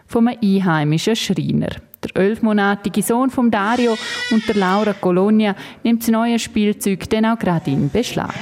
von 0.09 0.27
einem 0.27 0.39
einheimischen 0.43 1.15
Schreiner. 1.15 1.71
Der 2.03 2.21
elfmonatige 2.21 3.01
Sohn 3.01 3.31
von 3.31 3.49
Dario 3.49 3.97
und 4.33 4.49
der 4.49 4.57
Laura 4.57 4.93
Colonia 4.93 5.55
nimmt 5.85 6.03
das 6.03 6.09
neue 6.09 6.41
Spielzeug 6.41 7.09
dann 7.11 7.27
auch 7.27 7.39
gerade 7.39 7.71
in 7.71 7.89
Beschlag. 7.91 8.35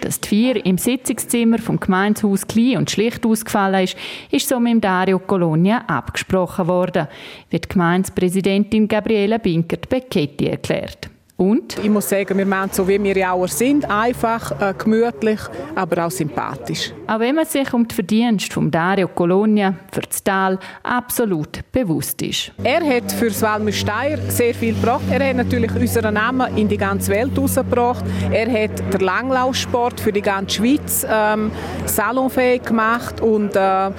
Dass 0.00 0.20
die 0.20 0.28
Vier 0.28 0.64
im 0.66 0.78
Sitzungszimmer 0.78 1.58
vom 1.58 1.80
Gemeinshaus 1.80 2.46
klein 2.46 2.78
und 2.78 2.90
schlicht 2.90 3.24
ausgefallen 3.24 3.84
ist, 3.84 3.96
ist 4.30 4.48
so 4.48 4.60
mit 4.60 4.84
Dario 4.84 5.18
Colonia 5.18 5.84
abgesprochen 5.86 6.66
worden, 6.66 7.08
wird 7.50 7.68
Gemeindepräsidentin 7.68 8.88
Gabriela 8.88 9.38
Binkert-Becchetti 9.38 10.46
erklärt. 10.46 11.10
Und? 11.38 11.76
Ich 11.84 11.90
muss 11.90 12.08
sagen, 12.08 12.38
wir 12.38 12.46
machen 12.46 12.70
so, 12.72 12.88
wie 12.88 13.02
wir 13.02 13.14
Jauer 13.14 13.48
sind, 13.48 13.84
einfach, 13.90 14.58
äh, 14.58 14.72
gemütlich, 14.72 15.40
aber 15.74 16.06
auch 16.06 16.10
sympathisch. 16.10 16.94
Auch 17.06 17.20
wenn 17.20 17.34
man 17.34 17.44
sich 17.44 17.70
um 17.74 17.86
die 17.86 17.94
Verdienste 17.94 18.54
von 18.54 18.70
Dario 18.70 19.06
Colonia 19.08 19.74
für 19.92 20.00
das 20.00 20.24
Tal 20.24 20.58
absolut 20.82 21.60
bewusst 21.70 22.22
ist. 22.22 22.52
Er 22.64 22.80
hat 22.80 23.12
für 23.12 23.28
das 23.28 23.42
Walmüsteier 23.42 24.18
sehr 24.28 24.54
viel 24.54 24.72
gebracht. 24.74 25.04
Er 25.10 25.28
hat 25.28 25.36
natürlich 25.36 25.74
unseren 25.74 26.14
Namen 26.14 26.56
in 26.56 26.68
die 26.68 26.78
ganze 26.78 27.12
Welt 27.12 27.34
herausgebracht. 27.34 28.06
Er 28.30 28.50
hat 28.50 28.94
den 28.94 29.00
Langlaufsport 29.00 30.00
für 30.00 30.12
die 30.12 30.22
ganze 30.22 30.56
Schweiz 30.56 31.06
ähm, 31.06 31.50
salonfähig 31.84 32.62
gemacht 32.62 33.20
und 33.20 33.54
äh, 33.54 33.90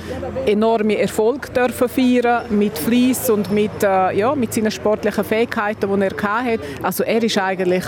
enorme 0.47 0.97
Erfolge 0.97 1.49
dürfen 1.51 1.87
feiern 1.87 2.45
mit 2.49 2.75
Fleiss 2.79 3.29
und 3.29 3.51
mit, 3.51 3.83
äh, 3.83 4.17
ja, 4.17 4.33
mit 4.33 4.55
seinen 4.55 4.71
sportlichen 4.71 5.23
Fähigkeiten, 5.23 5.87
die 5.87 6.01
er 6.01 6.43
hatte. 6.43 6.59
Also 6.81 7.03
er 7.03 7.26
ist 7.27 7.37
eigentlich 7.37 7.83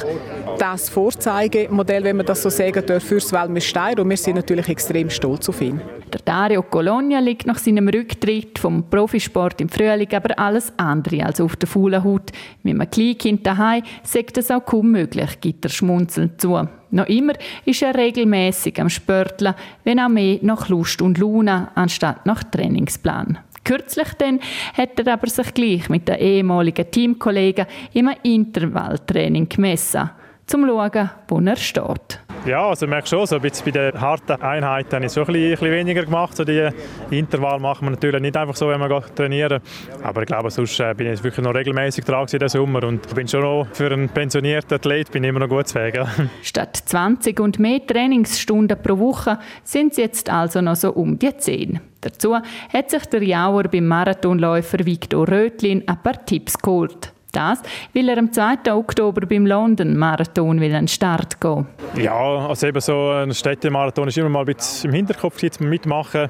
das 0.59 0.89
Vorzeigemodell, 0.89 2.03
wenn 2.03 2.17
man 2.17 2.25
das 2.25 2.43
so 2.43 2.49
sagen 2.49 2.85
darf, 2.85 3.03
fürs 3.03 3.31
Walmer 3.31 3.61
Steyr 3.61 3.97
und 3.97 4.09
wir 4.09 4.17
sind 4.17 4.35
natürlich 4.35 4.67
extrem 4.67 5.09
stolz 5.09 5.47
auf 5.47 5.61
ihn. 5.61 5.81
Der 6.11 6.19
Dario 6.25 6.61
Colonia 6.63 7.19
liegt 7.19 7.45
nach 7.45 7.57
seinem 7.57 7.87
Rücktritt 7.87 8.59
vom 8.59 8.89
Profisport 8.89 9.61
im 9.61 9.69
Frühling 9.69 10.13
aber 10.13 10.37
alles 10.37 10.73
andere 10.77 11.25
als 11.25 11.39
auf 11.39 11.55
der 11.55 11.69
faulen 11.69 12.03
Haut. 12.03 12.31
Mit 12.63 12.75
einem 12.75 12.89
Kleinkind 12.89 13.45
daheim 13.45 13.83
sagt 14.03 14.37
es 14.37 14.51
auch 14.51 14.65
kaum 14.65 14.91
möglich, 14.91 15.39
gibt 15.39 15.65
er 15.65 15.69
schmunzelnd 15.69 16.41
zu. 16.41 16.67
Noch 16.91 17.05
immer 17.05 17.33
ist 17.65 17.81
er 17.81 17.95
regelmäßig 17.95 18.81
am 18.81 18.89
Spörteln, 18.89 19.53
wenn 19.83 19.99
auch 19.99 20.09
mehr 20.09 20.39
nach 20.41 20.67
Lust 20.69 21.01
und 21.01 21.19
Laune 21.19 21.69
anstatt 21.75 22.25
nach 22.25 22.43
Trainingsplan. 22.43 23.37
Kürzlich 23.69 24.13
dann 24.17 24.39
hat 24.73 24.99
er 24.99 25.13
aber 25.13 25.29
sich 25.29 25.53
gleich 25.53 25.89
mit 25.89 26.07
den 26.07 26.15
ehemaligen 26.15 26.89
Teamkollegen 26.89 27.67
im 27.93 28.09
Intervalltraining 28.23 29.47
gemessen, 29.47 30.09
zum 30.47 30.63
zu 30.63 30.69
schauen, 30.69 31.11
wo 31.27 31.39
er 31.39 31.55
steht. 31.55 32.19
Ja, 32.45 32.67
also 32.67 32.85
ich 32.85 32.89
merke 32.89 33.07
schon, 33.07 33.25
so 33.27 33.35
ein 33.35 33.41
bisschen 33.41 33.65
bei 33.65 33.71
den 33.71 33.99
harten 33.99 34.41
Einheiten 34.41 34.95
habe 34.95 35.05
ich 35.05 35.11
so 35.11 35.21
ein 35.21 35.27
bisschen, 35.27 35.43
ein 35.43 35.51
bisschen 35.51 35.71
weniger 35.71 36.03
gemacht. 36.03 36.35
So 36.35 36.43
die 36.43 36.69
Intervall 37.11 37.59
machen 37.59 37.85
wir 37.85 37.91
natürlich 37.91 38.21
nicht 38.21 38.37
einfach 38.37 38.55
so, 38.55 38.69
wenn 38.69 38.79
wir 38.79 39.03
trainieren. 39.13 39.61
Aber 40.01 40.21
ich 40.21 40.27
glaube, 40.27 40.49
sonst 40.49 40.79
äh, 40.79 40.93
bin 40.93 41.11
ich 41.11 41.23
wirklich 41.23 41.45
noch 41.45 41.53
regelmäßig 41.53 42.05
dran 42.05 42.27
in 42.31 42.39
den 42.39 42.49
Sommer 42.49 42.83
und 42.83 43.13
bin 43.13 43.27
schon 43.27 43.41
noch 43.41 43.67
für 43.73 43.91
einen 43.91 44.09
pensionierten 44.09 44.75
Athlet 44.75 45.11
bin 45.11 45.23
immer 45.23 45.39
noch 45.39 45.49
gut 45.49 45.67
zu 45.67 45.79
Wege. 45.79 46.07
Statt 46.41 46.77
20 46.85 47.39
und 47.39 47.59
mehr 47.59 47.85
Trainingsstunden 47.85 48.81
pro 48.81 48.97
Woche 48.97 49.37
sind 49.63 49.91
es 49.91 49.97
jetzt 49.97 50.29
also 50.29 50.61
noch 50.61 50.75
so 50.75 50.91
um 50.93 51.19
die 51.19 51.35
10. 51.35 51.79
Dazu 52.01 52.35
hat 52.35 52.89
sich 52.89 53.05
der 53.07 53.23
Jauer 53.23 53.63
beim 53.63 53.85
Marathonläufer 53.85 54.85
Viktor 54.85 55.27
Rötlin 55.27 55.83
ein 55.85 56.01
paar 56.01 56.25
Tipps 56.25 56.57
geholt. 56.57 57.11
Das, 57.31 57.61
weil 57.93 58.09
er 58.09 58.17
am 58.17 58.31
2. 58.31 58.73
Oktober 58.73 59.25
beim 59.27 59.45
London 59.45 59.95
Marathon 59.95 60.59
will 60.59 60.73
an 60.73 60.83
den 60.83 60.87
Start 60.87 61.39
gehen. 61.39 61.67
Ja, 61.95 62.47
also 62.47 62.67
eben 62.67 62.81
so 62.81 63.09
ein 63.11 63.33
Städtemarathon 63.33 64.07
ist 64.07 64.17
immer 64.17 64.29
mal 64.29 64.39
ein 64.39 64.45
bisschen 64.45 64.89
im 64.89 64.95
Hinterkopf 64.95 65.41
jetzt 65.43 65.61
mitmachen. 65.61 66.27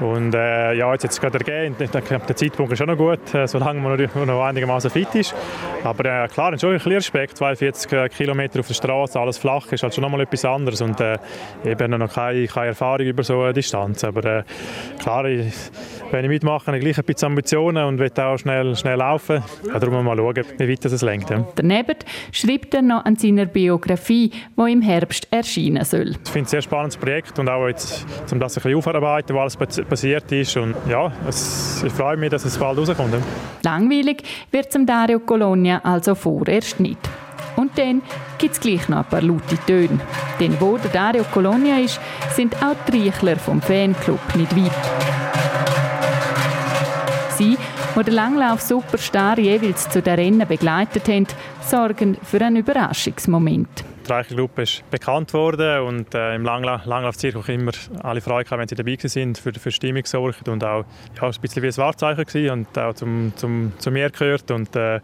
Und 0.00 0.34
äh, 0.34 0.74
ja, 0.74 0.92
jetzt 0.92 1.04
hat 1.04 1.10
es 1.10 1.20
gerade 1.20 1.38
ergeben. 1.38 1.76
Der 1.78 2.36
Zeitpunkt 2.36 2.72
ist 2.72 2.78
schon 2.78 2.88
noch 2.88 2.96
gut, 2.96 3.34
äh, 3.34 3.46
solange 3.46 3.80
man 3.80 4.00
noch, 4.00 4.26
noch 4.26 4.42
einigermaßen 4.42 4.90
fit 4.90 5.14
ist. 5.14 5.34
Aber 5.84 6.04
äh, 6.04 6.28
klar, 6.28 6.58
schon 6.58 6.70
ein 6.70 6.76
bisschen 6.76 6.92
Respekt. 6.92 7.36
42 7.36 7.92
äh, 7.92 8.08
Kilometer 8.08 8.60
auf 8.60 8.66
der 8.66 8.74
Straße, 8.74 9.18
alles 9.18 9.38
flach, 9.38 9.70
ist 9.70 9.82
halt 9.82 9.94
schon 9.94 10.02
noch 10.02 10.10
mal 10.10 10.20
etwas 10.20 10.44
anderes. 10.44 10.80
Und 10.80 11.00
äh, 11.00 11.18
ich 11.64 11.70
habe 11.70 11.88
noch 11.88 12.12
keine, 12.12 12.46
keine 12.46 12.68
Erfahrung 12.68 13.06
über 13.06 13.22
so 13.22 13.42
eine 13.42 13.52
Distanz. 13.52 14.04
Aber 14.04 14.24
äh, 14.24 14.42
klar, 15.00 15.24
ich, 15.26 15.52
wenn 16.10 16.24
ich 16.24 16.30
mitmache, 16.30 16.66
habe 16.66 16.78
ich 16.78 16.84
gleich 16.84 16.98
ein 16.98 17.04
bisschen 17.04 17.26
Ambitionen 17.26 17.84
und 17.84 17.98
will 17.98 18.10
auch 18.16 18.38
schnell, 18.38 18.74
schnell 18.76 18.98
laufen. 18.98 19.42
Ja, 19.66 19.78
darum 19.78 20.04
mal 20.04 20.16
schauen, 20.16 20.44
wie 20.58 20.68
weit 20.68 20.84
das 20.84 21.02
lenkt. 21.02 21.30
Ja. 21.30 21.46
Daneben 21.54 21.96
schreibt 22.32 22.74
er 22.74 22.82
noch 22.82 23.04
an 23.04 23.16
seiner 23.16 23.46
Biografie, 23.46 24.30
die 24.56 24.72
im 24.72 24.82
Herbst 24.82 25.28
erscheinen 25.30 25.84
soll. 25.84 26.10
Ich 26.24 26.30
finde 26.30 26.30
es 26.30 26.36
ein 26.36 26.46
sehr 26.46 26.62
spannendes 26.62 26.96
Projekt 26.96 27.38
und 27.38 27.48
auch 27.48 27.68
jetzt, 27.68 28.06
um 28.30 28.40
das 28.40 28.56
ein 28.56 28.62
bisschen 28.62 28.78
aufarbeiten, 28.78 29.36
was 29.36 29.56
alles 29.56 29.91
passiert 29.92 30.32
ist. 30.32 30.56
Und 30.56 30.74
ja, 30.88 31.12
es, 31.28 31.82
ich 31.84 31.92
freue 31.92 32.16
mich, 32.16 32.30
dass 32.30 32.44
es 32.44 32.56
bald 32.56 32.78
rauskommt. 32.78 33.14
Langweilig 33.62 34.22
wird 34.50 34.74
es 34.74 34.86
Dario 34.86 35.20
Colonia 35.20 35.80
also 35.84 36.14
vorerst 36.14 36.80
nicht. 36.80 36.98
Und 37.56 37.76
dann 37.76 38.00
gibt 38.38 38.54
es 38.54 38.60
gleich 38.60 38.88
noch 38.88 38.98
ein 38.98 39.04
paar 39.04 39.20
laute 39.20 39.58
Töne. 39.66 40.00
Denn 40.40 40.58
wo 40.58 40.78
der 40.78 40.90
Dario 40.90 41.24
Colonia 41.30 41.78
ist, 41.78 42.00
sind 42.34 42.54
auch 42.62 42.74
die 42.90 43.08
Reichler 43.08 43.36
vom 43.36 43.60
Fanclub 43.60 44.20
nicht 44.34 44.56
weit 44.56 45.12
sie, 47.42 47.56
die 47.96 48.04
den 48.04 48.14
Langlauf-Superstar 48.14 49.38
jeweils 49.38 49.88
zu 49.88 50.00
den 50.00 50.14
Rennen 50.14 50.48
begleitet 50.48 51.08
haben, 51.08 51.26
sorgen 51.60 52.16
für 52.22 52.40
einen 52.40 52.56
Überraschungsmoment. 52.56 53.91
Die 54.06 54.12
Reichel 54.12 54.48
ist 54.56 54.90
bekannt 54.90 55.32
worden 55.32 55.82
und 55.82 56.14
äh, 56.14 56.34
im 56.34 56.44
Langla 56.44 56.82
Langlaufzirkus 56.84 57.48
immer 57.48 57.72
alle 58.02 58.20
Freude 58.20 58.50
wenn 58.50 58.68
sie 58.68 58.74
dabei 58.74 58.96
sind, 59.00 59.38
für, 59.38 59.52
für 59.52 59.70
Stimmung 59.70 60.02
gesorgt 60.02 60.48
und 60.48 60.64
auch 60.64 60.84
ja, 61.16 61.22
ein 61.22 61.34
bisschen 61.40 61.62
wie 61.62 61.68
ein 61.68 61.76
Wahrzeichen 61.76 62.50
und 62.50 62.78
auch 62.78 62.94
zum, 62.94 63.32
zum, 63.36 63.72
zu 63.78 63.90
mir 63.90 64.10
gehört 64.10 64.50
und 64.50 64.74
äh, 64.76 65.00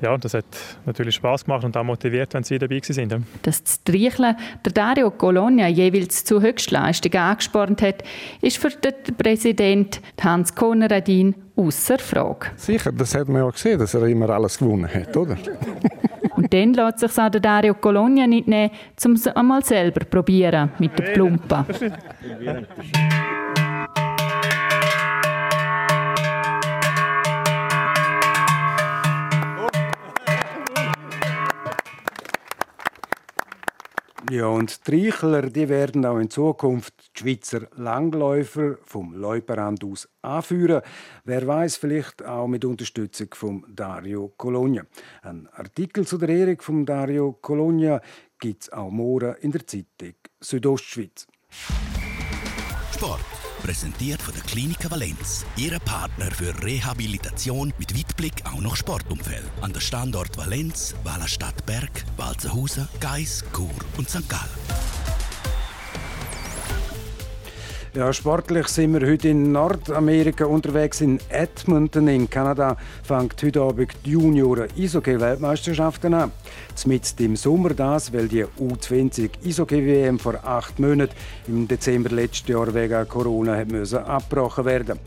ja, 0.00 0.16
das 0.16 0.34
hat 0.34 0.44
natürlich 0.86 1.14
Spaß 1.16 1.44
gemacht 1.44 1.64
und 1.64 1.76
auch 1.76 1.84
motiviert, 1.84 2.34
wenn 2.34 2.42
sie 2.42 2.58
dabei 2.58 2.80
sind. 2.82 3.14
Dass 3.42 3.62
das 3.62 3.82
Triecheln 3.84 4.36
der 4.64 4.72
Dario 4.72 5.10
Colonia 5.10 5.68
jeweils 5.68 6.24
zu 6.24 6.40
Höchstleistungen 6.40 7.18
angespornt 7.18 7.82
hat, 7.82 8.02
ist 8.40 8.58
für 8.58 8.70
den 8.70 9.16
Präsident 9.16 10.00
Hans 10.22 10.54
Konradin 10.54 11.34
außer 11.56 11.98
Frage. 11.98 12.48
Sicher, 12.56 12.92
das 12.92 13.14
hat 13.14 13.28
man 13.28 13.42
ja 13.42 13.50
gesehen, 13.50 13.78
dass 13.78 13.94
er 13.94 14.06
immer 14.06 14.30
alles 14.30 14.58
gewonnen 14.58 14.88
hat, 14.92 15.16
oder? 15.16 15.36
und 16.36 16.52
dann 16.52 16.74
lässt 16.74 17.00
sich 17.00 17.18
auch 17.18 17.30
der 17.30 17.40
Dario 17.40 17.74
Colonia 17.74 18.26
nicht 18.26 18.48
nehmen, 18.48 18.70
um 19.04 19.12
es 19.12 19.26
einmal 19.26 19.64
selber 19.64 20.04
probieren 20.04 20.70
mit 20.78 20.98
der 20.98 21.04
Plumpe. 21.12 21.66
Ja, 34.30 34.46
und 34.46 34.86
die 34.86 35.08
Reichler, 35.08 35.42
die 35.50 35.68
werden 35.68 36.06
auch 36.06 36.18
in 36.18 36.30
Zukunft 36.30 36.94
die 37.16 37.18
Schweizer 37.18 37.66
Langläufer 37.74 38.76
vom 38.84 39.12
Leuperand 39.12 39.82
aus 39.82 40.08
anführen. 40.22 40.82
Wer 41.24 41.44
weiß, 41.44 41.74
vielleicht 41.78 42.24
auch 42.24 42.46
mit 42.46 42.64
Unterstützung 42.64 43.26
von 43.34 43.64
Dario 43.68 44.32
Colonia. 44.36 44.84
Ein 45.22 45.48
Artikel 45.48 46.06
zu 46.06 46.16
der 46.16 46.28
Ehrung 46.28 46.60
von 46.60 46.86
Dario 46.86 47.38
Colonia 47.42 48.00
gibt 48.38 48.62
es 48.62 48.72
auch 48.72 48.92
morgen 48.92 49.34
in 49.40 49.50
der 49.50 49.66
Zeitung 49.66 50.14
Südostschweiz. 50.38 51.26
Sport. 52.92 53.39
Präsentiert 53.62 54.22
von 54.22 54.34
der 54.34 54.42
Klinik 54.42 54.90
Valenz. 54.90 55.44
Ihre 55.56 55.78
Partner 55.80 56.30
für 56.30 56.62
Rehabilitation 56.62 57.72
mit 57.78 57.96
Weitblick 57.96 58.32
auch 58.44 58.60
noch 58.60 58.74
Sportumfeld. 58.74 59.44
An 59.60 59.72
der 59.72 59.80
Standort 59.80 60.36
Valenz, 60.36 60.94
Wallerstadt 61.04 61.66
Berg, 61.66 62.04
Walzenhausen, 62.16 62.88
Geis, 63.00 63.44
Chur 63.54 63.70
und 63.96 64.08
St. 64.08 64.28
Gallen. 64.28 64.89
Ja, 67.92 68.12
sportlich 68.12 68.68
sind 68.68 68.92
wir 68.92 69.04
heute 69.04 69.30
in 69.30 69.50
Nordamerika 69.50 70.44
unterwegs. 70.44 71.00
In 71.00 71.18
Edmonton 71.28 72.06
in 72.06 72.30
Kanada 72.30 72.76
fängt 73.02 73.42
heute 73.42 73.62
Abend 73.62 73.90
die 74.04 74.12
Junioren-Eishockey-Weltmeisterschaften 74.12 76.14
an. 76.14 76.30
Zumindest 76.76 77.20
im 77.20 77.34
Sommer 77.34 77.70
das, 77.70 78.12
weil 78.12 78.28
die 78.28 78.44
U20 78.44 79.30
Eishockey-WM 79.44 80.20
vor 80.20 80.36
acht 80.44 80.78
Monaten 80.78 81.16
im 81.48 81.66
Dezember 81.66 82.10
letzten 82.10 82.52
Jahr 82.52 82.72
wegen 82.72 83.08
Corona 83.08 83.58
abgebrochen 83.58 84.66
werden 84.66 85.00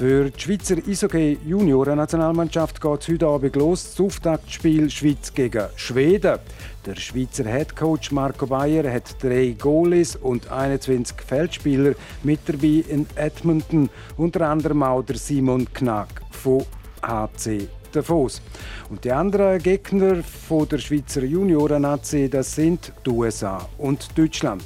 für 0.00 0.30
die 0.30 0.40
Schweizer 0.40 0.78
Eishockey-Junioren-Nationalmannschaft 0.78 2.80
geht 2.80 3.02
es 3.02 3.08
heute 3.08 3.26
Abend 3.26 3.54
los. 3.54 3.90
Das 3.90 4.00
Auftaktspiel 4.00 4.88
Schweiz 4.88 5.34
gegen 5.34 5.66
Schweden. 5.76 6.38
Der 6.86 6.96
Schweizer 6.96 7.44
Headcoach 7.44 8.10
Marco 8.10 8.46
Bayer 8.46 8.90
hat 8.90 9.22
drei 9.22 9.54
Goalies 9.58 10.16
und 10.16 10.50
21 10.50 11.20
Feldspieler 11.20 11.92
mit 12.22 12.40
dabei 12.46 12.82
in 12.88 13.06
Edmonton, 13.14 13.90
unter 14.16 14.48
anderem 14.48 14.82
auch 14.84 15.02
der 15.02 15.18
Simon 15.18 15.70
Knack 15.70 16.22
von 16.30 16.64
HC 17.02 17.68
Davos. 17.92 18.40
Und 18.88 19.04
die 19.04 19.12
anderen 19.12 19.62
Gegner 19.62 20.22
von 20.22 20.66
der 20.66 20.78
Schweizer 20.78 21.24
Junioren-Nazi, 21.24 22.30
das 22.30 22.54
sind 22.54 22.90
die 23.04 23.10
USA 23.10 23.68
und 23.76 24.16
Deutschland. 24.16 24.64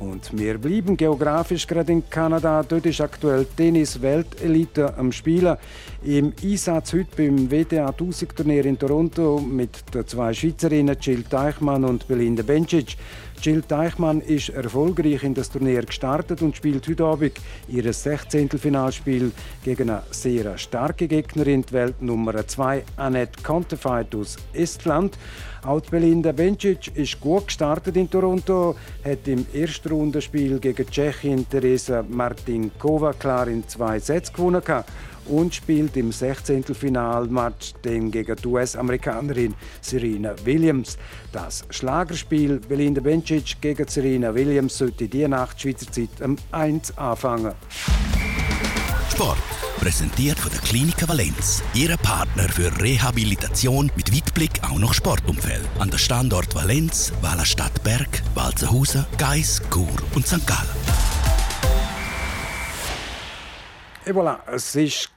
Und 0.00 0.36
wir 0.38 0.58
bleiben 0.58 0.96
geografisch 0.96 1.66
gerade 1.66 1.92
in 1.92 2.08
Kanada. 2.08 2.62
Dort 2.62 2.86
ist 2.86 3.00
aktuell 3.00 3.46
Tennis-Weltelite 3.56 4.96
am 4.96 5.10
Spielen. 5.10 5.56
Im 6.04 6.32
Einsatz 6.40 6.92
heute 6.92 7.08
beim 7.16 7.50
WTA 7.50 7.88
1000 7.88 8.36
Turnier 8.36 8.64
in 8.64 8.78
Toronto 8.78 9.40
mit 9.40 9.92
den 9.92 10.06
zwei 10.06 10.32
Schweizerinnen 10.32 10.96
Jill 11.00 11.24
Teichmann 11.24 11.84
und 11.84 12.06
Belinda 12.06 12.44
Bencic. 12.44 12.96
Jill 13.40 13.62
Teichmann 13.62 14.20
ist 14.20 14.48
erfolgreich 14.48 15.22
in 15.22 15.32
das 15.32 15.50
Turnier 15.50 15.82
gestartet 15.82 16.42
und 16.42 16.56
spielt 16.56 16.88
heute 16.88 17.04
Abend 17.04 17.32
ihr 17.68 17.92
16. 17.92 18.48
Finalspiel 18.50 19.30
gegen 19.64 19.90
eine 19.90 20.02
sehr 20.10 20.58
starke 20.58 21.06
Gegnerin, 21.06 21.62
die 21.62 21.72
Weltnummer 21.72 22.46
2 22.46 22.82
Annette 22.96 23.42
Kontefeit 23.42 24.12
aus 24.14 24.36
Estland. 24.52 25.16
Auch 25.64 25.80
Belinda 25.82 26.32
Bencic 26.32 26.96
ist 26.96 27.20
gut 27.20 27.46
gestartet 27.46 27.96
in 27.96 28.10
Toronto, 28.10 28.74
hat 29.04 29.28
im 29.28 29.46
ersten 29.52 29.88
Rundenspiel 29.88 30.58
gegen 30.58 30.86
Tschechien 30.86 31.48
Teresa 31.48 32.04
Martinkova 32.08 33.12
klar 33.12 33.46
in 33.46 33.66
zwei 33.68 34.00
Sätzen 34.00 34.34
gewonnen 34.34 34.62
und 35.28 35.54
spielt 35.54 35.96
im 35.96 36.12
16. 36.12 36.64
Finalmatch 36.64 37.74
gegen 37.82 38.10
die 38.10 38.46
US-Amerikanerin 38.46 39.54
Serena 39.80 40.34
Williams. 40.44 40.98
Das 41.32 41.64
Schlagerspiel 41.70 42.60
Belinda 42.60 43.00
Bencic 43.00 43.60
gegen 43.60 43.86
Serena 43.86 44.34
Williams 44.34 44.78
sollte 44.78 45.08
die 45.08 45.26
Nacht 45.28 45.60
Schweizer 45.60 45.90
Zeit 45.90 46.20
um 46.22 46.36
1 46.52 46.96
anfangen. 46.98 47.54
Sport. 49.10 49.38
Präsentiert 49.78 50.40
von 50.40 50.50
der 50.50 50.60
Klinik 50.60 51.08
Valenz. 51.08 51.62
Ihre 51.72 51.96
Partner 51.98 52.48
für 52.48 52.68
Rehabilitation 52.80 53.92
mit 53.94 54.12
Weitblick 54.12 54.50
auch 54.62 54.78
noch 54.78 54.92
Sportumfeld. 54.92 55.68
An 55.78 55.88
der 55.88 55.98
Standort 55.98 56.52
Valenz, 56.52 57.12
Wallerstadt 57.22 57.84
Berg, 57.84 58.22
Walzenhausen, 58.34 59.06
Geis, 59.18 59.62
Chur 59.72 59.86
und 60.16 60.26
St. 60.26 60.44
Gallen. 60.46 60.68
Et 64.04 64.14
voilà, 64.14 64.40
es 64.52 64.74
ist 64.74 65.10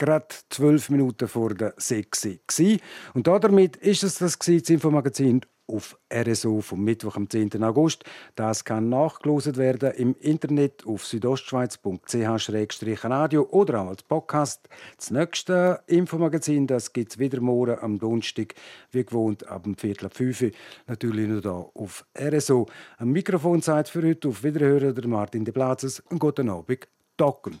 gerade 0.00 0.26
zwölf 0.48 0.90
Minuten 0.90 1.28
vor 1.28 1.54
der 1.54 1.74
sechs 1.76 2.26
Und 3.14 3.26
damit 3.26 3.76
ist 3.76 4.02
es 4.02 4.18
das, 4.18 4.38
das 4.38 4.48
Infomagazin 4.48 5.42
auf 5.66 5.98
RSO 6.12 6.60
vom 6.62 6.82
Mittwoch 6.82 7.16
am 7.16 7.30
10. 7.30 7.62
August. 7.62 8.02
Das 8.34 8.64
kann 8.64 8.88
nachgelost 8.88 9.56
werden 9.56 9.92
im 9.92 10.16
Internet 10.18 10.84
auf 10.84 11.06
südostschweiz.ch-radio 11.06 13.46
oder 13.50 13.82
auch 13.82 13.88
als 13.88 14.02
Podcast. 14.02 14.68
Das 14.96 15.10
nächste 15.10 15.80
Infomagazin 15.86 16.66
gibt 16.66 17.12
es 17.12 17.18
wieder 17.18 17.40
morgen 17.40 17.78
am 17.80 17.98
Donnerstag, 17.98 18.54
wie 18.90 19.04
gewohnt, 19.04 19.46
ab 19.46 19.64
dem 19.64 19.76
Viertel 19.76 20.06
ab 20.06 20.16
5 20.16 20.42
Uhr. 20.42 20.50
Natürlich 20.88 21.28
nur 21.28 21.42
hier 21.42 21.70
auf 21.74 22.06
RSO. 22.18 22.66
Am 22.98 23.12
Mikrofonzeit 23.12 23.88
für 23.88 24.02
heute 24.02 24.28
auf 24.28 24.42
Wiederhören 24.42 24.94
der 24.94 25.06
Martin 25.06 25.44
de 25.44 25.52
Platzes. 25.52 26.02
Einen 26.10 26.18
guten 26.18 26.48
Abend. 26.48 26.88
Docken. 27.16 27.60